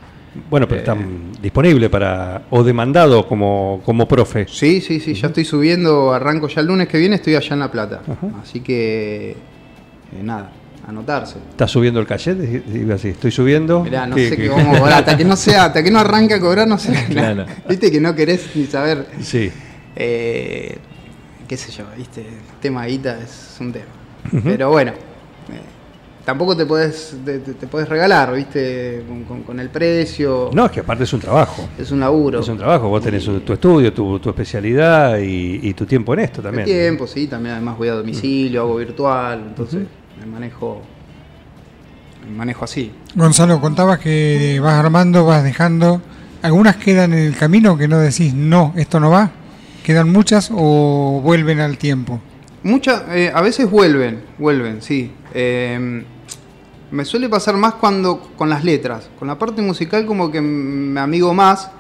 Bueno, 0.51 0.69
pero 0.69 0.81
Eh. 0.81 0.83
están 0.85 1.33
disponible 1.41 1.89
para, 1.89 2.43
o 2.51 2.63
demandado 2.63 3.27
como, 3.27 3.81
como 3.85 4.07
profe. 4.07 4.47
Sí, 4.49 4.83
sí, 4.83 5.01
sí, 5.01 5.15
ya 5.15 5.29
estoy 5.29 5.45
subiendo, 5.47 6.13
arranco 6.13 6.47
ya 6.49 6.61
el 6.61 6.67
lunes 6.67 6.89
que 6.89 6.99
viene, 6.99 7.17
estoy 7.17 7.35
allá 7.37 7.55
en 7.55 7.61
La 7.61 7.71
Plata. 7.71 8.03
Así 8.43 8.61
que, 8.61 9.31
eh, 9.31 9.37
nada, 10.23 10.53
anotarse. 10.87 11.39
¿Estás 11.51 11.71
subiendo 11.71 12.01
el 12.01 12.07
caché? 12.07 12.35
Digo 12.35 12.93
así, 12.93 13.09
estoy 13.09 13.31
subiendo. 13.31 13.83
Mirá, 13.83 14.07
no 14.07 14.15
¿Qué- 14.15 14.29
sé 14.29 14.37
qué- 14.37 14.43
qué 14.43 14.49
vamos 14.51 14.77
a 14.77 14.79
cobrar, 14.81 14.99
hasta 14.99 15.17
que 15.17 15.25
no 15.25 15.37
sea, 15.37 15.65
hasta 15.67 15.83
que 15.83 15.91
no 15.91 16.01
arranque 16.01 16.35
a 16.35 16.41
cobrar, 16.41 16.69
no 16.69 16.77
sé. 16.77 16.93
Claro. 17.11 17.47
Viste 17.67 17.91
que 17.91 18.01
no 18.01 18.15
querés 18.15 18.51
ni 18.55 18.67
saber, 18.67 19.07
Sí. 19.21 19.51
eh, 19.97 20.77
qué 21.47 21.57
sé 21.57 21.71
yo, 21.73 21.85
viste, 21.97 22.21
el 22.23 22.61
tema 22.61 22.85
guita 22.87 23.19
es 23.21 23.57
un 23.61 23.73
tema. 23.73 23.87
Pero 24.43 24.71
bueno, 24.71 24.91
eh, 24.93 25.61
tampoco 26.25 26.57
te 26.57 26.67
podés, 26.67 27.17
te, 27.25 27.39
te- 27.39 27.55
te 27.55 27.67
podés 27.69 27.89
regalar, 27.89 28.35
viste, 28.35 29.05
con, 29.09 29.25
con- 29.25 29.43
con 29.43 29.61
el 29.61 29.69
precio. 29.71 30.51
No, 30.53 30.67
es 30.67 30.73
que 30.73 30.81
aparte 30.81 31.05
es 31.05 31.13
un 31.13 31.21
trabajo. 31.21 31.69
Es 31.79 31.91
un 31.93 32.01
laburo. 32.01 32.41
Es 32.41 32.49
un 32.49 32.59
trabajo. 32.59 32.89
Vos 32.89 33.03
tenés 33.03 33.25
tu 33.25 33.53
estudio, 33.53 33.93
tu, 33.93 34.19
tu 34.19 34.31
especialidad 34.31 35.19
y, 35.19 35.61
y 35.63 35.75
tu 35.75 35.87
tiempo 35.87 36.13
en 36.15 36.21
esto 36.21 36.41
El 36.41 36.45
también. 36.47 36.65
tiempo, 36.67 37.07
sí, 37.07 37.27
también 37.29 37.55
además 37.55 37.79
voy 37.79 37.89
a 37.89 37.93
domicilio, 37.95 38.63
hago 38.63 38.77
virtual, 38.77 39.45
entonces 39.49 39.87
me 40.21 40.27
manejo 40.27 40.83
me 42.29 42.37
manejo 42.37 42.65
así. 42.65 42.91
Gonzalo, 43.15 43.61
contabas 43.61 44.01
que 44.01 44.59
vas 44.61 44.75
armando, 44.75 45.25
vas 45.25 45.45
dejando. 45.45 46.01
¿Algunas 46.43 46.77
quedan 46.77 47.13
en 47.13 47.21
el 47.21 47.37
camino 47.37 47.77
que 47.79 47.87
no 47.89 47.99
decís, 47.99 48.35
no, 48.35 48.73
esto 48.77 48.99
no 49.01 49.11
va? 49.11 49.31
¿Quedan 49.87 50.11
muchas 50.11 50.51
o 50.53 51.21
vuelven 51.23 51.61
al 51.61 51.79
tiempo? 51.79 52.21
Muchas, 52.65 53.05
eh, 53.11 53.31
a 53.33 53.41
veces 53.41 53.71
vuelven, 53.71 54.21
vuelven, 54.37 54.83
sí. 54.83 55.13
Eh, 55.33 56.03
me 56.91 57.05
suele 57.05 57.29
pasar 57.29 57.57
más 57.57 57.75
cuando 57.75 58.33
con 58.37 58.51
las 58.51 58.65
letras. 58.65 59.09
Con 59.17 59.29
la 59.29 59.39
parte 59.39 59.63
musical 59.63 60.05
como 60.05 60.29
que 60.33 60.41
me 60.41 60.99
amigo 60.99 61.33
más 61.35 61.71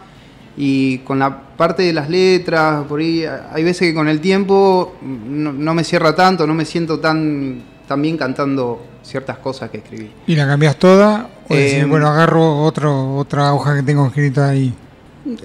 y 0.56 0.98
con 0.98 1.18
la 1.18 1.36
parte 1.56 1.82
de 1.82 1.92
las 1.92 2.08
letras, 2.08 2.84
por 2.84 3.00
ahí 3.00 3.24
hay 3.24 3.64
veces 3.64 3.88
que 3.88 3.94
con 3.94 4.06
el 4.06 4.20
tiempo 4.20 4.94
no, 5.02 5.52
no 5.52 5.74
me 5.74 5.82
cierra 5.82 6.14
tanto, 6.14 6.46
no 6.46 6.54
me 6.54 6.64
siento 6.64 7.00
tan, 7.00 7.60
tan 7.88 8.02
bien 8.02 8.16
cantando 8.16 8.86
ciertas 9.02 9.38
cosas 9.38 9.68
que 9.68 9.78
escribí. 9.78 10.12
¿Y 10.28 10.36
la 10.36 10.46
cambias 10.46 10.76
toda? 10.76 11.28
¿O 11.48 11.54
decís, 11.56 11.74
Em, 11.74 11.90
bueno, 11.90 12.06
agarro 12.06 12.60
otro, 12.60 13.16
otra 13.16 13.52
hoja 13.52 13.74
que 13.74 13.82
tengo 13.82 14.06
escrita 14.06 14.50
ahí? 14.50 14.72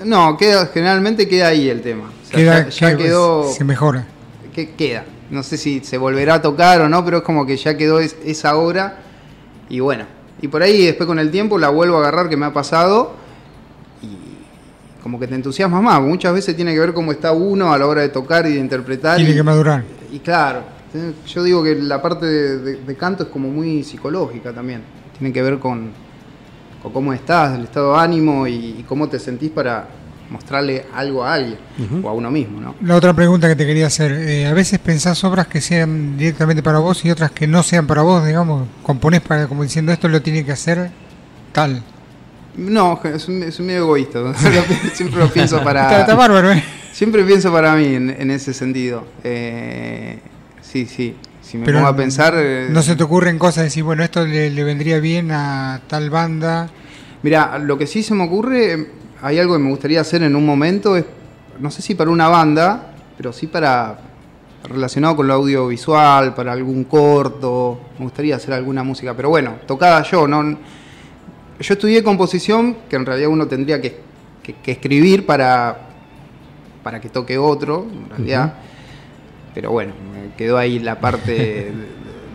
No, 0.06 0.38
queda, 0.38 0.68
generalmente 0.68 1.28
queda 1.28 1.48
ahí 1.48 1.70
el 1.70 1.82
tema. 1.82 2.04
O 2.24 2.28
sea, 2.28 2.38
Queda, 2.38 2.70
ya, 2.70 2.92
ya 2.92 2.98
que- 2.98 3.04
quedó. 3.04 3.52
Se 3.52 3.64
mejora. 3.64 4.06
que 4.54 4.72
queda. 4.72 5.06
No 5.30 5.44
sé 5.44 5.58
si 5.58 5.80
se 5.82 5.98
volverá 5.98 6.36
a 6.36 6.42
tocar 6.42 6.82
o 6.82 6.90
no, 6.90 7.04
pero 7.06 7.18
es 7.18 7.24
como 7.24 7.46
que 7.46 7.56
ya 7.58 7.78
quedó 7.78 8.00
es- 8.00 8.18
esa 8.26 8.58
obra. 8.58 8.98
Y 9.70 9.80
bueno, 9.80 10.06
y 10.42 10.48
por 10.50 10.62
ahí 10.62 10.86
después 10.86 11.08
con 11.08 11.20
el 11.20 11.32
tiempo 11.32 11.58
la 11.58 11.70
vuelvo 11.70 11.98
a 11.98 12.00
agarrar 12.02 12.28
que 12.30 12.36
me 12.38 12.46
ha 12.46 12.54
pasado. 12.54 13.14
Y 14.04 15.02
como 15.02 15.20
que 15.20 15.28
te 15.28 15.36
entusiasmas 15.36 15.82
más. 15.82 16.02
Muchas 16.02 16.34
veces 16.34 16.56
tiene 16.56 16.74
que 16.74 16.80
ver 16.80 16.94
cómo 16.94 17.12
está 17.14 17.32
uno 17.32 17.72
a 17.74 17.78
la 17.78 17.88
hora 17.88 18.02
de 18.02 18.10
tocar 18.10 18.46
y 18.46 18.54
de 18.54 18.60
interpretar. 18.60 19.16
Tiene 19.16 19.32
y, 19.32 19.36
que 19.36 19.44
madurar. 19.44 19.84
y 20.12 20.20
claro, 20.20 20.64
yo 21.26 21.44
digo 21.44 21.64
que 21.64 21.76
la 21.76 22.02
parte 22.02 22.26
de, 22.26 22.58
de- 22.60 22.76
de 22.84 22.96
canto 22.96 23.24
es 23.24 23.30
como 23.30 23.50
muy 23.50 23.84
psicológica 23.84 24.52
también. 24.54 24.82
Tiene 25.18 25.34
que 25.34 25.42
ver 25.42 25.60
con, 25.60 25.92
con 26.82 26.92
cómo 26.92 27.14
estás, 27.14 27.58
el 27.58 27.64
estado 27.66 27.94
de 27.96 28.00
ánimo 28.00 28.48
y, 28.48 28.54
y 28.80 28.86
cómo 28.88 29.08
te 29.08 29.20
sentís 29.20 29.50
para 29.52 29.88
mostrarle 30.30 30.86
algo 30.96 31.26
a 31.26 31.34
alguien 31.34 31.58
o 32.04 32.08
a 32.08 32.14
uno 32.14 32.32
mismo, 32.32 32.62
¿no? 32.62 32.76
La 32.84 32.96
otra 32.96 33.14
pregunta 33.14 33.50
que 33.50 33.56
te 33.58 33.66
quería 33.66 33.88
hacer, 33.88 34.14
eh, 34.14 34.48
a 34.48 34.54
veces 34.54 34.80
pensás 34.80 35.22
obras 35.26 35.48
que 35.48 35.60
sean 35.60 36.18
directamente 36.18 36.64
para 36.64 36.80
vos 36.80 37.04
y 37.04 37.12
otras 37.12 37.32
que 37.32 37.48
no 37.48 37.64
sean 37.64 37.86
para 37.86 38.02
vos, 38.02 38.26
digamos, 38.26 38.66
componés 38.82 39.20
para 39.22 39.48
como 39.48 39.64
diciendo 39.64 39.92
esto 39.92 40.08
lo 40.08 40.22
tiene 40.22 40.46
que 40.46 40.54
hacer 40.54 40.90
tal. 41.52 41.84
No, 42.56 43.00
es, 43.04 43.28
un- 43.28 43.44
es 43.44 43.60
medio 43.60 43.80
egoísta. 43.82 44.20
Siempre 44.94 45.20
lo 45.20 45.28
pienso 45.30 45.58
Está, 45.58 45.82
está 46.02 46.06
para. 46.06 46.16
bárbaro, 46.16 46.52
¿eh? 46.54 46.64
Siempre 46.94 47.24
pienso 47.24 47.52
para 47.52 47.76
mí 47.76 47.86
en, 47.96 48.10
en 48.10 48.32
ese 48.32 48.54
sentido. 48.54 49.06
Eh, 49.24 50.20
sí, 50.62 50.86
sí. 50.86 51.16
Si 51.52 51.58
me 51.58 51.66
Pero 51.66 51.80
pongo 51.80 51.90
a 51.90 51.96
pensar. 51.98 52.34
eh, 52.38 52.68
No 52.70 52.82
se 52.82 52.96
te 52.96 53.04
ocurren 53.04 53.38
cosas 53.38 53.58
de 53.58 53.64
decir, 53.66 53.84
bueno, 53.84 54.04
esto 54.06 54.26
le, 54.26 54.50
le 54.50 54.64
vendría 54.64 55.00
bien 55.00 55.32
a 55.32 55.82
tal 55.88 56.10
banda. 56.10 56.70
Mira, 57.24 57.60
lo 57.60 57.78
que 57.78 57.88
sí 57.88 58.04
se 58.04 58.16
me 58.16 58.24
ocurre, 58.24 58.88
hay 59.22 59.38
algo 59.38 59.56
que 59.56 59.60
me 59.60 59.70
gustaría 59.70 60.00
hacer 60.00 60.24
en 60.24 60.34
un 60.38 60.46
momento, 60.46 60.96
es, 60.96 61.04
no 61.60 61.70
sé 61.70 61.82
si 61.82 61.94
para 61.94 62.10
una 62.10 62.30
banda, 62.30 62.94
pero 63.18 63.34
sí 63.34 63.48
para 63.48 64.00
relacionado 64.64 65.18
con 65.18 65.28
lo 65.28 65.34
audiovisual, 65.34 66.34
para 66.34 66.54
algún 66.54 66.86
corto, 66.86 67.82
me 68.00 68.06
gustaría 68.06 68.38
hacer 68.38 68.54
alguna 68.54 68.84
música, 68.84 69.14
pero 69.14 69.28
bueno, 69.30 69.56
tocada 69.68 70.04
yo, 70.04 70.28
no 70.30 70.42
yo 71.60 71.74
estudié 71.74 72.02
composición, 72.02 72.78
que 72.90 72.96
en 72.96 73.06
realidad 73.06 73.30
uno 73.30 73.46
tendría 73.48 73.82
que, 73.82 74.00
que- 74.42 74.54
que 74.56 74.72
escribir 74.72 75.26
para, 75.26 75.78
para 76.82 77.02
que 77.02 77.10
toque 77.10 77.38
otro, 77.38 77.86
en 77.92 78.10
realidad. 78.10 78.54
Pero 79.54 79.72
bueno, 79.72 79.92
quedó 80.38 80.58
ahí 80.58 80.80
la 80.80 81.00
parte 81.00 81.32
de, 81.32 81.72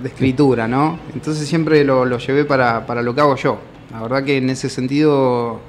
de 0.02 0.08
escritura, 0.08 0.68
¿no? 0.68 0.98
Entonces 1.14 1.46
siempre 1.48 1.84
lo, 1.84 2.04
lo 2.04 2.18
llevé 2.18 2.44
para, 2.44 2.86
para 2.86 3.02
lo 3.02 3.14
que 3.14 3.20
hago 3.20 3.36
yo. 3.36 3.58
La 3.92 4.02
verdad 4.02 4.24
que 4.24 4.36
en 4.36 4.50
ese 4.50 4.68
sentido, 4.68 5.60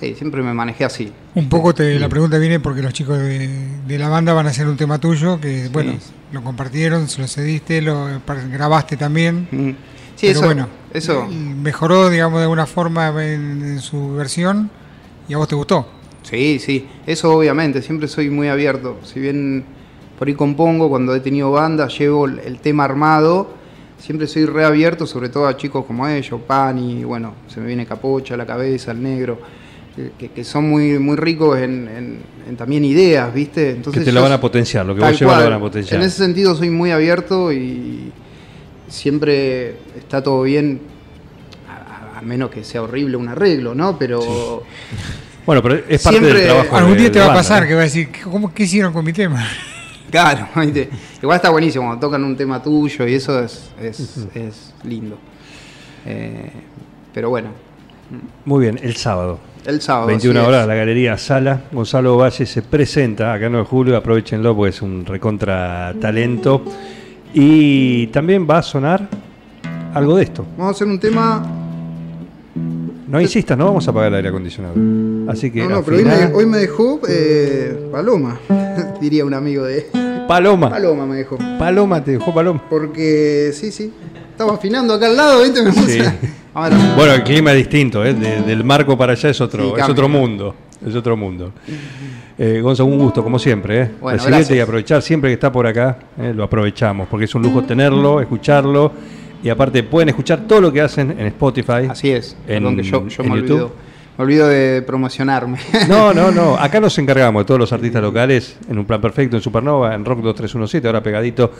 sí, 0.00 0.14
siempre 0.14 0.42
me 0.42 0.52
manejé 0.52 0.84
así. 0.84 1.12
Un 1.34 1.48
poco 1.48 1.74
te, 1.74 1.98
la 1.98 2.08
pregunta 2.08 2.38
viene 2.38 2.60
porque 2.60 2.82
los 2.82 2.92
chicos 2.92 3.18
de, 3.18 3.48
de 3.86 3.98
la 3.98 4.08
banda 4.08 4.32
van 4.32 4.46
a 4.46 4.50
hacer 4.50 4.66
un 4.66 4.76
tema 4.76 4.98
tuyo, 4.98 5.40
que 5.40 5.68
bueno, 5.68 5.94
lo 6.32 6.42
compartieron, 6.42 7.08
se 7.08 7.20
lo 7.20 7.28
cediste, 7.28 7.80
lo 7.80 8.08
grabaste 8.52 8.96
también. 8.96 9.48
Mm. 9.50 9.70
Sí, 10.16 10.26
Pero 10.26 10.32
eso, 10.32 10.44
bueno, 10.46 10.68
eso. 10.92 11.26
mejoró, 11.28 12.10
digamos, 12.10 12.38
de 12.40 12.42
alguna 12.44 12.66
forma 12.66 13.08
en, 13.22 13.62
en 13.62 13.80
su 13.80 14.14
versión 14.14 14.68
y 15.28 15.34
a 15.34 15.38
vos 15.38 15.46
te 15.46 15.54
gustó. 15.54 15.86
Sí, 16.22 16.58
sí, 16.58 16.86
eso 17.06 17.32
obviamente, 17.32 17.80
siempre 17.82 18.08
soy 18.08 18.28
muy 18.28 18.48
abierto. 18.48 18.98
Si 19.04 19.20
bien 19.20 19.64
por 20.18 20.26
ahí 20.28 20.34
compongo, 20.34 20.88
cuando 20.88 21.14
he 21.14 21.20
tenido 21.20 21.52
banda, 21.52 21.86
llevo 21.88 22.26
el, 22.26 22.58
tema 22.60 22.84
armado, 22.84 23.50
siempre 23.98 24.26
soy 24.26 24.46
reabierto, 24.46 25.06
sobre 25.06 25.28
todo 25.28 25.46
a 25.46 25.56
chicos 25.56 25.84
como 25.86 26.06
ellos, 26.08 26.40
Pani, 26.46 27.04
bueno, 27.04 27.34
se 27.46 27.60
me 27.60 27.66
viene 27.66 27.86
Capocha 27.86 28.34
a 28.34 28.36
la 28.36 28.46
cabeza, 28.46 28.90
el 28.92 29.02
negro, 29.02 29.38
que- 30.18 30.44
son 30.44 30.68
muy, 30.68 30.98
muy 30.98 31.16
ricos 31.16 31.58
en, 31.58 31.88
en- 31.88 32.18
en 32.48 32.56
también 32.56 32.84
ideas, 32.84 33.32
¿viste? 33.34 33.70
Entonces 33.70 34.00
que 34.02 34.04
te 34.06 34.12
la 34.12 34.20
van 34.20 34.32
a 34.32 34.40
potenciar, 34.40 34.84
lo 34.86 34.94
que 34.94 35.00
vos 35.00 35.18
llevas 35.20 35.38
lo 35.38 35.44
van 35.44 35.52
a 35.52 35.60
potenciar. 35.60 36.00
En 36.00 36.06
ese 36.06 36.18
sentido 36.18 36.54
soy 36.56 36.70
muy 36.70 36.90
abierto 36.90 37.52
y 37.52 38.10
siempre 38.88 39.76
está 39.96 40.22
todo 40.22 40.42
bien, 40.42 40.80
a, 41.68 42.22
menos 42.22 42.50
que 42.50 42.64
sea 42.64 42.82
horrible 42.82 43.16
un 43.16 43.28
arreglo, 43.28 43.74
¿no? 43.74 43.98
Pero... 43.98 44.62
Bueno, 45.46 45.62
pero 45.62 45.76
es 45.88 46.02
parte 46.02 46.18
Siempre- 46.18 46.40
del 46.40 46.44
trabajo. 46.48 46.76
Algún 46.76 46.94
de- 46.94 47.00
día 47.00 47.12
te 47.12 47.18
de 47.20 47.24
va 47.26 47.32
a 47.32 47.36
pasar 47.36 47.66
que 47.66 47.74
va 47.74 47.80
a 47.80 47.84
decir, 47.84 48.08
¿cómo, 48.24 48.52
¿qué 48.52 48.64
hicieron 48.64 48.92
con 48.92 49.04
mi 49.04 49.12
tema? 49.12 49.46
Claro, 50.10 50.48
igual 51.22 51.36
está 51.36 51.50
buenísimo 51.50 51.84
cuando 51.86 52.06
tocan 52.06 52.24
un 52.24 52.36
tema 52.36 52.62
tuyo 52.62 53.06
y 53.06 53.14
eso 53.14 53.42
es, 53.42 53.70
es, 53.80 54.26
es 54.34 54.74
lindo. 54.84 55.18
Eh, 56.06 56.50
pero 57.12 57.30
bueno, 57.30 57.50
Muy 58.44 58.62
bien, 58.62 58.78
el 58.82 58.96
sábado. 58.96 59.38
El 59.66 59.82
sábado. 59.82 60.06
21 60.06 60.38
así 60.38 60.44
es. 60.44 60.48
horas, 60.48 60.66
la 60.66 60.74
Galería 60.74 61.18
Sala. 61.18 61.60
Gonzalo 61.72 62.16
Valle 62.16 62.46
se 62.46 62.62
presenta 62.62 63.34
acá 63.34 63.46
en 63.46 63.52
9 63.52 63.64
de 63.64 63.68
julio, 63.70 63.96
aprovechenlo 63.96 64.56
porque 64.56 64.70
es 64.70 64.80
un 64.80 65.04
recontra 65.04 65.94
talento. 66.00 66.62
Y 67.34 68.06
también 68.06 68.46
va 68.48 68.58
a 68.58 68.62
sonar 68.62 69.06
algo 69.92 70.16
de 70.16 70.22
esto. 70.24 70.46
Vamos 70.56 70.68
a 70.68 70.76
hacer 70.76 70.86
un 70.86 70.98
tema. 70.98 71.67
No 73.08 73.20
insistas, 73.20 73.56
no 73.56 73.64
vamos 73.66 73.86
a 73.88 73.90
apagar 73.90 74.08
el 74.10 74.16
aire 74.16 74.28
acondicionado. 74.28 74.74
Así 75.30 75.50
que 75.50 75.62
No, 75.62 75.68
no, 75.70 75.82
pero 75.82 75.96
hoy 75.96 76.04
me, 76.04 76.26
hoy 76.34 76.46
me 76.46 76.58
dejó 76.58 77.00
eh, 77.08 77.88
Paloma, 77.90 78.38
diría 79.00 79.24
un 79.24 79.34
amigo 79.34 79.64
de. 79.64 79.86
Paloma. 80.28 80.68
Paloma 80.68 81.06
me 81.06 81.16
dejó. 81.16 81.38
Paloma, 81.58 82.04
te 82.04 82.12
dejó 82.12 82.34
Paloma. 82.34 82.62
Porque, 82.68 83.50
sí, 83.54 83.72
sí. 83.72 83.92
Estaba 84.30 84.54
afinando 84.54 84.94
acá 84.94 85.06
al 85.06 85.16
lado, 85.16 85.42
¿viste? 85.42 85.62
Me 85.62 85.72
Sí. 85.72 86.00
Ahora, 86.54 86.76
Bueno, 86.96 87.14
el 87.14 87.22
clima 87.22 87.52
es 87.52 87.56
distinto, 87.58 88.04
¿eh? 88.04 88.12
De- 88.14 88.42
del 88.42 88.62
marco 88.62 88.96
para 88.98 89.12
allá 89.12 89.30
es 89.30 89.40
otro, 89.40 89.74
Sí, 89.74 89.80
es 89.80 89.88
otro 89.88 90.08
mundo. 90.08 90.54
Es 90.86 90.94
otro 90.94 91.16
mundo. 91.16 91.52
Eh, 92.36 92.60
Gonzalo, 92.60 92.88
un 92.90 92.98
gusto, 92.98 93.24
como 93.24 93.38
siempre. 93.38 93.82
¿eh? 93.82 93.90
Bueno, 94.00 94.18
Recibirte 94.22 94.54
y 94.56 94.60
aprovechar 94.60 95.02
siempre 95.02 95.30
que 95.30 95.34
está 95.34 95.50
por 95.50 95.66
acá, 95.66 95.98
¿eh? 96.20 96.32
lo 96.34 96.44
aprovechamos, 96.44 97.08
porque 97.08 97.24
es 97.24 97.34
un 97.34 97.42
lujo 97.42 97.62
tenerlo, 97.64 98.20
escucharlo. 98.20 98.92
Y 99.42 99.48
aparte, 99.50 99.82
pueden 99.82 100.08
escuchar 100.08 100.40
todo 100.48 100.60
lo 100.60 100.72
que 100.72 100.80
hacen 100.80 101.10
en 101.12 101.26
Spotify. 101.26 101.86
así 101.88 102.10
es. 102.10 102.36
En- 102.46 102.62
Perdón 102.64 102.76
que 102.76 102.82
yo, 102.82 103.06
yo 103.08 103.22
en 103.22 103.30
me 103.30 103.36
YouTube. 103.40 103.54
olvido. 103.56 103.88
Me 104.18 104.24
olvido 104.24 104.48
de 104.48 104.82
promocionarme. 104.82 105.58
No, 105.88 106.12
no, 106.14 106.32
no. 106.32 106.56
Acá 106.56 106.80
nos 106.80 106.98
encargamos 106.98 107.42
de 107.42 107.46
todos 107.46 107.60
los 107.60 107.72
artistas 107.72 108.02
locales 108.02 108.56
en 108.68 108.76
un 108.76 108.84
plan 108.84 109.00
perfecto, 109.00 109.36
en 109.36 109.42
Supernova, 109.42 109.94
en 109.94 110.04
Rock 110.04 110.22
2317, 110.22 110.88
ahora 110.88 111.00
pegadito. 111.04 111.52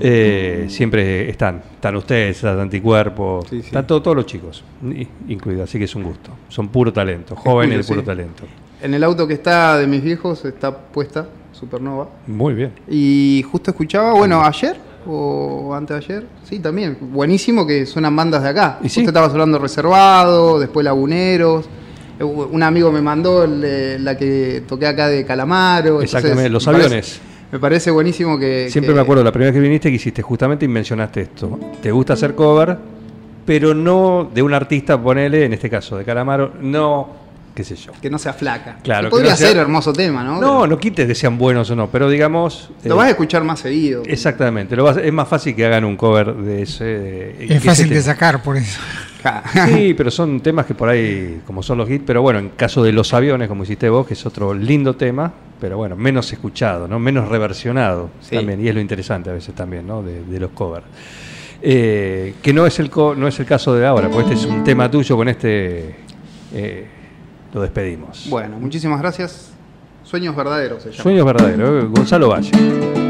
Eh, 0.00 0.66
siempre 0.68 1.28
están. 1.30 1.62
Están 1.74 1.94
ustedes, 1.96 2.36
están 2.36 2.58
Anticuerpo, 2.58 3.44
Sí, 3.48 3.60
sí. 3.60 3.66
están 3.68 3.86
todo- 3.86 4.02
todos 4.02 4.16
los 4.16 4.26
chicos, 4.26 4.64
incluidos. 5.28 5.68
Así 5.68 5.78
que 5.78 5.84
es 5.84 5.94
un 5.94 6.02
gusto. 6.02 6.30
Son 6.48 6.68
puro 6.68 6.92
talento, 6.92 7.36
jóvenes 7.36 7.78
de 7.78 7.84
puro 7.84 8.00
sí. 8.00 8.06
talento. 8.06 8.44
en 8.82 8.92
el 8.92 9.02
auto 9.04 9.26
que 9.26 9.34
está 9.34 9.78
de 9.78 9.86
mis 9.86 10.02
viejos 10.02 10.44
está 10.44 10.76
puesta 10.76 11.26
Supernova. 11.52 12.08
Muy 12.26 12.54
bien. 12.54 12.72
Y 12.88 13.44
justo 13.50 13.70
escuchaba, 13.70 14.12
bueno, 14.14 14.42
ayer 14.44 14.76
o 15.06 15.74
antes 15.74 15.98
de 15.98 16.04
ayer, 16.14 16.26
sí, 16.44 16.58
también. 16.58 16.96
Buenísimo 17.00 17.66
que 17.66 17.86
suenan 17.86 18.14
bandas 18.16 18.42
de 18.42 18.48
acá. 18.48 18.78
Y 18.82 18.88
sí. 18.88 19.00
Justo 19.00 19.10
estabas 19.10 19.30
hablando 19.30 19.58
Reservado, 19.58 20.58
después 20.58 20.84
Laguneros. 20.84 21.66
Eh, 22.18 22.24
Un 22.24 22.62
amigo 22.62 22.90
me 22.92 23.00
mandó 23.02 23.44
el, 23.44 24.04
la 24.04 24.16
que 24.16 24.62
toqué 24.68 24.86
acá 24.86 25.08
de 25.08 25.24
Calamaro. 25.24 26.00
entonces, 26.00 26.14
Exactamente, 26.14 26.50
los 26.50 26.66
me 26.66 26.72
parece- 26.72 26.86
aviones. 26.88 27.20
me 27.52 27.58
parece 27.58 27.90
buenísimo 27.90 28.38
que. 28.38 28.68
Siempre 28.70 28.90
que- 28.92 28.96
me 28.96 29.00
acuerdo 29.02 29.24
la 29.24 29.32
primera 29.32 29.50
vez 29.50 29.56
que 29.58 29.62
viniste 29.62 29.88
que 29.90 29.96
hiciste 29.96 30.22
justamente 30.22 30.64
y 30.64 30.68
mencionaste 30.68 31.22
esto. 31.22 31.58
Te 31.82 31.90
gusta 31.90 32.12
hacer 32.12 32.34
cover, 32.34 32.76
pero 33.44 33.74
no 33.74 34.30
de 34.32 34.42
un 34.42 34.54
artista, 34.54 35.00
ponele, 35.00 35.44
en 35.44 35.52
este 35.54 35.68
caso 35.68 35.96
de 35.98 36.04
Calamaro, 36.04 36.52
no, 36.60 37.23
qué 37.54 37.62
sé 37.64 37.76
yo. 37.76 37.92
Que 38.02 38.10
no 38.10 38.18
sea 38.18 38.32
flaca. 38.32 38.78
Claro, 38.82 39.02
Que 39.02 39.06
que 39.06 39.10
podría 39.10 39.30
no 39.30 39.36
sea- 39.36 39.48
ser 39.48 39.56
hermoso 39.58 39.92
tema, 39.92 40.24
¿no? 40.24 40.40
No, 40.40 40.66
no 40.66 40.78
quites 40.78 41.06
que 41.06 41.14
sean 41.14 41.38
buenos 41.38 41.70
o 41.70 41.76
no, 41.76 41.88
pero 41.88 42.08
digamos... 42.10 42.70
Lo 42.84 42.94
eh, 42.94 42.98
vas 42.98 43.06
a 43.06 43.10
escuchar 43.10 43.44
más 43.44 43.60
seguido. 43.60 44.02
Exactamente, 44.06 44.74
lo 44.76 44.84
vas- 44.84 44.96
es 44.96 45.12
más 45.12 45.28
fácil 45.28 45.54
que 45.54 45.64
hagan 45.64 45.84
un 45.84 45.96
cover 45.96 46.34
de 46.34 46.62
ese... 46.62 46.84
de- 46.84 47.46
que 47.46 47.54
Es 47.56 47.62
fácil 47.64 47.86
ese 47.86 47.94
de 47.94 48.02
sacar 48.02 48.42
por 48.42 48.56
eso. 48.56 48.80
Sí, 49.68 49.94
pero 49.96 50.10
son 50.10 50.40
temas 50.40 50.66
que 50.66 50.74
por 50.74 50.88
ahí, 50.90 51.40
como 51.46 51.62
son 51.62 51.78
los 51.78 51.88
hits, 51.88 52.04
pero 52.06 52.20
bueno, 52.20 52.38
en 52.40 52.50
caso 52.50 52.82
de 52.82 52.92
los 52.92 53.14
aviones, 53.14 53.48
como 53.48 53.62
hiciste 53.62 53.88
vos, 53.88 54.06
que 54.06 54.12
es 54.14 54.26
otro 54.26 54.52
lindo 54.52 54.96
tema, 54.96 55.32
pero 55.60 55.78
bueno, 55.78 55.96
menos 55.96 56.30
escuchado, 56.30 56.86
¿no? 56.88 56.98
Menos 56.98 57.28
reversionado 57.28 58.10
Sí. 58.20 58.36
también, 58.36 58.62
y 58.62 58.68
es 58.68 58.74
lo 58.74 58.82
interesante 58.82 59.30
a 59.30 59.32
veces 59.32 59.54
también, 59.54 59.86
¿no? 59.86 60.02
De, 60.02 60.22
de 60.24 60.40
los 60.40 60.50
covers. 60.50 60.84
Eh, 61.62 62.34
que 62.42 62.52
no 62.52 62.66
es, 62.66 62.78
el 62.78 62.90
co- 62.90 63.14
no 63.14 63.26
es 63.26 63.38
el 63.40 63.46
caso 63.46 63.74
de 63.74 63.86
ahora, 63.86 64.10
porque 64.10 64.34
este 64.34 64.44
es 64.46 64.50
un 64.52 64.62
tema 64.62 64.90
tuyo, 64.90 65.16
con 65.16 65.28
este 65.30 65.94
eh, 66.52 66.86
lo 67.54 67.62
despedimos. 67.62 68.26
Bueno, 68.28 68.58
muchísimas 68.58 69.00
gracias. 69.00 69.50
Sueños 70.02 70.36
verdaderos 70.36 70.82
se 70.82 70.90
llama. 70.90 71.02
Sueños 71.02 71.24
verdaderos, 71.24 71.84
¿eh? 71.84 71.86
Gonzalo 71.88 72.28
Valle. 72.28 73.03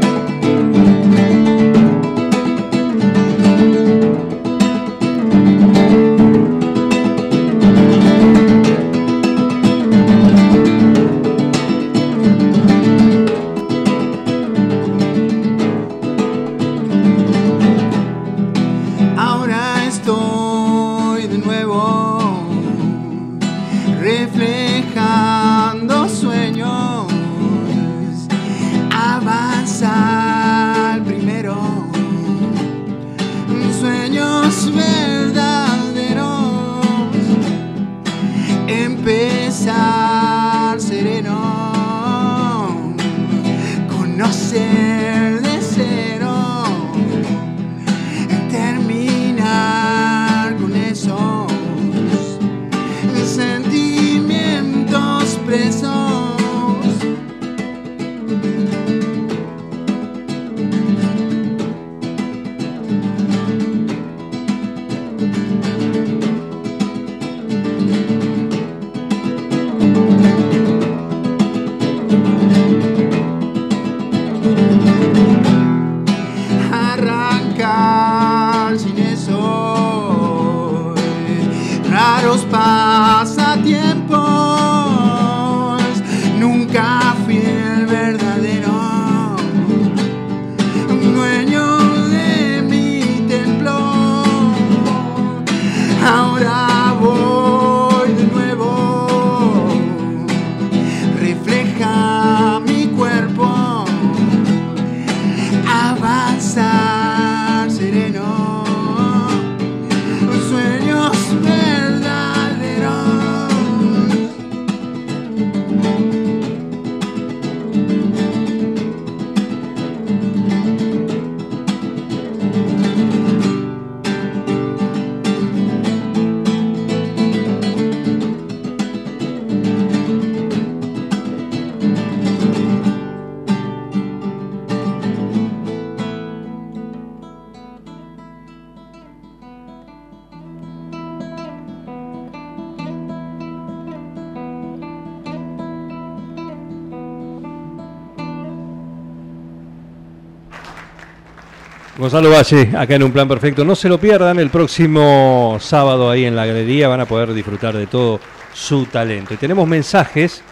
Gonzalo 151.97 152.29
Valle, 152.29 152.73
acá 152.77 152.95
en 152.95 153.03
Un 153.03 153.13
Plan 153.13 153.25
Perfecto. 153.25 153.63
No 153.63 153.73
se 153.73 153.87
lo 153.87 153.97
pierdan 153.97 154.37
el 154.37 154.49
próximo 154.49 155.57
sábado 155.61 156.11
ahí 156.11 156.25
en 156.25 156.35
la 156.35 156.45
galería. 156.45 156.89
Van 156.89 156.99
a 156.99 157.05
poder 157.05 157.33
disfrutar 157.33 157.73
de 157.73 157.87
todo 157.87 158.19
su 158.53 158.85
talento. 158.85 159.33
Y 159.33 159.37
tenemos 159.37 159.65
mensajes. 159.65 160.43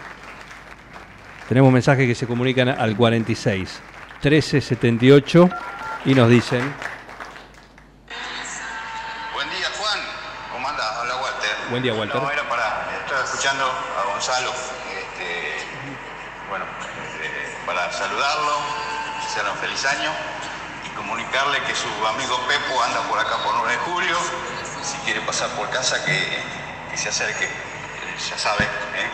Tenemos 1.50 1.74
mensajes 1.74 2.08
que 2.08 2.16
se 2.16 2.28
comunican 2.28 2.70
al 2.70 2.96
46 2.96 3.82
1378 4.24 5.50
y 6.06 6.16
nos 6.16 6.30
dicen. 6.30 6.74
Buen 9.34 9.50
día, 9.50 9.68
Juan. 9.78 10.00
¿Cómo 10.54 10.70
anda? 10.70 11.02
Habla 11.02 11.16
Walter. 11.18 11.52
Buen 11.70 11.84
día, 11.84 11.94
Walter. 11.94 12.22
No, 12.22 12.32
era 12.32 12.48
para. 12.48 12.88
Estaba 13.04 13.24
escuchando 13.26 13.66
a 13.66 14.14
Gonzalo. 14.14 14.50
Este, 14.50 15.58
bueno, 16.50 16.64
eh, 17.22 17.54
para 17.66 17.92
saludarlo, 17.92 18.60
desearle 19.22 19.52
un 19.52 19.58
feliz 19.58 19.86
año 19.86 20.33
comunicarle 20.96 21.58
que 21.68 21.76
su 21.76 21.88
amigo 22.08 22.36
Pepo 22.48 22.82
anda 22.84 23.02
por 23.10 23.20
acá 23.20 23.38
por 23.44 23.54
9 23.56 23.72
de 23.72 23.78
julio. 23.80 24.16
Si 24.84 24.98
quiere 25.06 25.22
pasar 25.22 25.50
por 25.52 25.70
casa, 25.70 26.04
que, 26.06 26.18
que 26.92 26.98
se 26.98 27.10
acerque. 27.10 27.46
Eh, 27.46 28.16
Ya 28.30 28.38
sabe. 28.38 28.64
¿eh? 28.64 29.10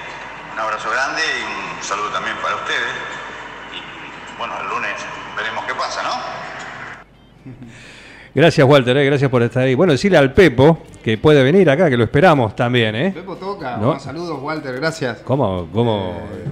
Un 0.54 0.60
abrazo 0.60 0.90
grande 0.90 1.22
y 1.22 1.44
un 1.78 1.84
saludo 1.84 2.10
también 2.10 2.36
para 2.42 2.56
ustedes. 2.56 2.94
Y 3.74 4.38
bueno, 4.38 4.54
el 4.62 4.68
lunes 4.70 4.92
veremos 5.38 5.64
qué 5.66 5.74
pasa, 5.76 6.02
¿no? 6.04 6.12
Gracias, 8.36 8.66
Walter, 8.66 8.96
eh, 8.96 9.06
gracias 9.06 9.30
por 9.32 9.42
estar 9.42 9.64
ahí. 9.64 9.74
Bueno, 9.74 9.92
decirle 9.94 10.18
al 10.18 10.32
Pepo 10.34 10.84
que 11.04 11.18
puede 11.18 11.42
venir 11.44 11.68
acá, 11.70 11.90
que 11.90 11.98
lo 11.98 12.04
esperamos 12.04 12.56
también, 12.56 12.96
¿eh? 12.96 13.12
Pepo 13.12 13.36
toca. 13.36 13.76
No. 13.78 14.00
Saludos, 14.00 14.40
Walter, 14.42 14.76
gracias. 14.76 15.18
¿Cómo? 15.26 15.68
¿Cómo? 15.74 16.28
eh, 16.32 16.46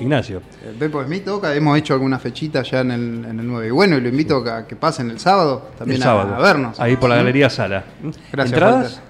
Ignacio. 0.00 0.42
El 0.66 0.74
Pepo 0.76 1.02
Smith 1.04 1.24
toca, 1.24 1.54
hemos 1.54 1.76
hecho 1.78 1.94
alguna 1.94 2.18
fechita 2.18 2.62
ya 2.62 2.80
en 2.80 2.90
el, 2.90 3.24
en 3.28 3.40
el 3.40 3.46
9. 3.46 3.68
Y 3.68 3.70
bueno, 3.70 3.96
y 3.96 4.00
lo 4.00 4.08
invito 4.08 4.36
a 4.50 4.66
que 4.66 4.76
pasen 4.76 5.10
el 5.10 5.18
sábado 5.20 5.70
también 5.78 5.96
el 5.96 6.02
a- 6.02 6.06
sábado. 6.06 6.34
A, 6.34 6.38
vernos. 6.40 6.80
Ahí 6.80 6.96
por 6.96 7.10
la. 7.10 7.16
Galería 7.16 7.50
Sala. 7.50 7.84
Gracias, 8.32 8.52
¿Entradas? 8.54 8.84
Walter. 8.94 9.02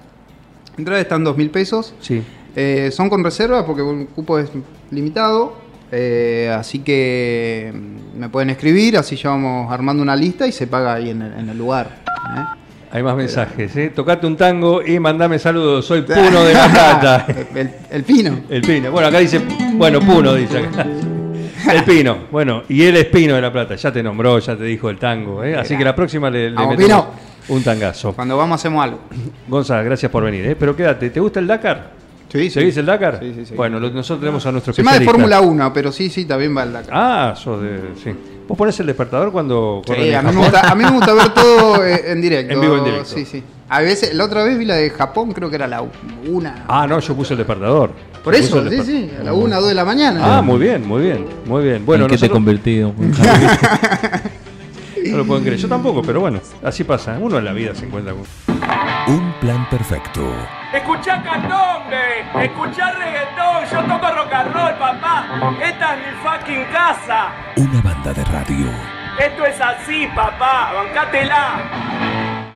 Entradas 0.78 1.02
están 1.02 1.24
dos 1.24 1.36
mil 1.36 1.50
pesos. 1.50 1.94
Sí. 2.00 2.22
Eh, 2.56 2.90
son 2.92 3.08
con 3.08 3.22
reserva 3.22 3.64
porque 3.64 3.82
el 3.82 4.06
cupo 4.08 4.38
es 4.38 4.50
limitado. 4.90 5.54
eh, 5.92 6.54
así 6.56 6.80
que 6.80 7.72
mm, 7.74 8.18
me 8.20 8.28
pueden 8.28 8.50
escribir, 8.50 8.96
así 8.96 9.16
ya 9.16 9.30
vamos 9.30 9.72
armando 9.72 10.02
una 10.02 10.14
lista 10.16 10.46
y 10.46 10.52
se 10.52 10.66
paga 10.66 10.94
ahí 10.94 11.10
en 11.10 11.22
el, 11.22 11.32
en 11.32 11.48
el 11.48 11.58
lugar. 11.58 11.98
¿eh? 12.06 12.59
Hay 12.92 13.02
más 13.04 13.14
mensajes, 13.16 13.76
¿eh? 13.76 13.92
Tocate 13.94 14.26
un 14.26 14.36
tango 14.36 14.82
y 14.84 14.98
mandame 14.98 15.38
saludos. 15.38 15.86
Soy 15.86 16.02
Puno 16.02 16.42
de 16.44 16.54
La 16.54 16.68
Plata. 16.72 17.26
el, 17.54 17.70
el 17.90 18.02
pino. 18.02 18.40
El 18.48 18.62
Pino. 18.62 18.90
Bueno, 18.90 19.06
acá 19.08 19.18
dice, 19.18 19.40
bueno, 19.74 20.00
Puno 20.00 20.34
dice 20.34 20.58
acá. 20.58 20.86
El 21.72 21.84
Pino. 21.84 22.16
Bueno, 22.32 22.64
y 22.68 22.82
él 22.82 22.96
es 22.96 23.04
Pino 23.06 23.36
de 23.36 23.40
La 23.42 23.52
Plata. 23.52 23.76
Ya 23.76 23.92
te 23.92 24.02
nombró, 24.02 24.40
ya 24.40 24.56
te 24.56 24.64
dijo 24.64 24.90
el 24.90 24.98
tango, 24.98 25.44
¿eh? 25.44 25.54
Así 25.56 25.76
que 25.76 25.84
la 25.84 25.94
próxima 25.94 26.28
le, 26.30 26.50
le 26.50 26.56
metemos 26.66 26.76
Pino. 26.76 27.06
un 27.48 27.62
tangazo. 27.62 28.12
Cuando 28.12 28.36
vamos 28.36 28.60
hacemos 28.60 28.82
algo. 28.82 28.98
Gonzalo, 29.46 29.84
gracias 29.84 30.10
por 30.10 30.24
venir, 30.24 30.44
¿eh? 30.46 30.56
Pero 30.58 30.74
quédate, 30.74 31.10
¿te 31.10 31.20
gusta 31.20 31.38
el 31.38 31.46
Dakar? 31.46 31.92
Sí, 32.28 32.44
sí. 32.44 32.50
¿Seguís 32.50 32.76
el 32.76 32.86
Dakar? 32.86 33.18
Sí, 33.20 33.32
sí, 33.36 33.46
sí. 33.46 33.54
Bueno, 33.54 33.78
nosotros 33.78 34.18
tenemos 34.20 34.44
a 34.46 34.50
nuestro 34.52 34.72
Soy 34.72 34.84
más 34.84 34.98
de. 34.98 35.04
Fórmula 35.04 35.40
1, 35.40 35.72
pero 35.72 35.92
sí, 35.92 36.10
sí, 36.10 36.24
también 36.24 36.56
va 36.56 36.64
el 36.64 36.72
Dakar. 36.72 36.90
Ah, 36.92 37.34
sos 37.36 37.62
de... 37.62 37.78
Sí. 38.02 38.10
¿Vos 38.50 38.58
ponés 38.58 38.80
el 38.80 38.86
despertador 38.86 39.30
cuando 39.30 39.80
Sí, 39.86 40.12
a 40.12 40.22
mí, 40.22 40.34
me 40.34 40.42
gusta, 40.42 40.72
a 40.72 40.74
mí 40.74 40.82
me 40.82 40.90
gusta 40.90 41.14
ver 41.14 41.28
todo 41.28 41.86
en 41.86 42.20
directo. 42.20 42.52
En 42.54 42.60
vivo, 42.60 42.78
en 42.78 42.84
directo. 42.84 43.14
Sí, 43.14 43.24
sí. 43.24 43.44
A 43.68 43.80
veces, 43.80 44.12
la 44.12 44.24
otra 44.24 44.42
vez 44.42 44.58
vi 44.58 44.64
la 44.64 44.74
de 44.74 44.90
Japón, 44.90 45.30
creo 45.30 45.48
que 45.48 45.54
era 45.54 45.68
la 45.68 45.84
una. 46.28 46.64
Ah, 46.66 46.84
no, 46.84 46.98
yo 46.98 47.14
puse 47.14 47.34
el 47.34 47.38
despertador. 47.38 47.92
Por 48.24 48.34
Yo 48.34 48.40
eso, 48.40 48.68
sí, 48.68 48.82
sí, 48.82 49.10
a 49.20 49.22
la 49.22 49.34
una, 49.34 49.58
dos 49.58 49.68
de 49.68 49.76
la 49.76 49.84
mañana. 49.84 50.38
Ah, 50.38 50.42
muy 50.42 50.58
bien, 50.58 50.84
muy 50.84 51.00
bien, 51.00 51.26
muy 51.46 51.62
bien. 51.62 51.86
Bueno, 51.86 52.06
¿En 52.06 52.10
qué 52.10 52.18
te 52.18 52.26
he 52.26 52.28
convertido? 52.28 52.92
no 55.10 55.18
lo 55.18 55.26
pueden 55.26 55.44
creer. 55.44 55.58
Yo 55.58 55.68
tampoco, 55.68 56.02
pero 56.02 56.20
bueno, 56.20 56.40
así 56.64 56.84
pasa. 56.84 57.18
Uno 57.20 57.38
en 57.38 57.44
la 57.44 57.52
vida 57.52 57.74
se 57.74 57.86
encuentra 57.86 58.12
con... 58.12 58.24
Un 59.06 59.32
plan 59.40 59.68
perfecto. 59.68 60.20
Escuchá 60.72 61.22
candombe, 61.22 62.20
escuchá 62.44 62.92
reggaetón, 62.92 63.64
yo 63.72 63.82
toco 63.82 64.14
rock 64.14 64.32
and 64.32 64.52
roll, 64.52 64.74
papá. 64.78 65.56
Esta 65.62 65.96
es 65.96 66.06
mi 66.06 66.12
fucking 66.22 66.64
casa. 66.72 67.32
Una 67.56 67.80
banda 67.80 68.12
de 68.12 68.24
radio. 68.24 68.66
Esto 69.18 69.44
es 69.44 69.60
así, 69.60 70.06
papá, 70.14 70.72
bancátela. 70.74 72.29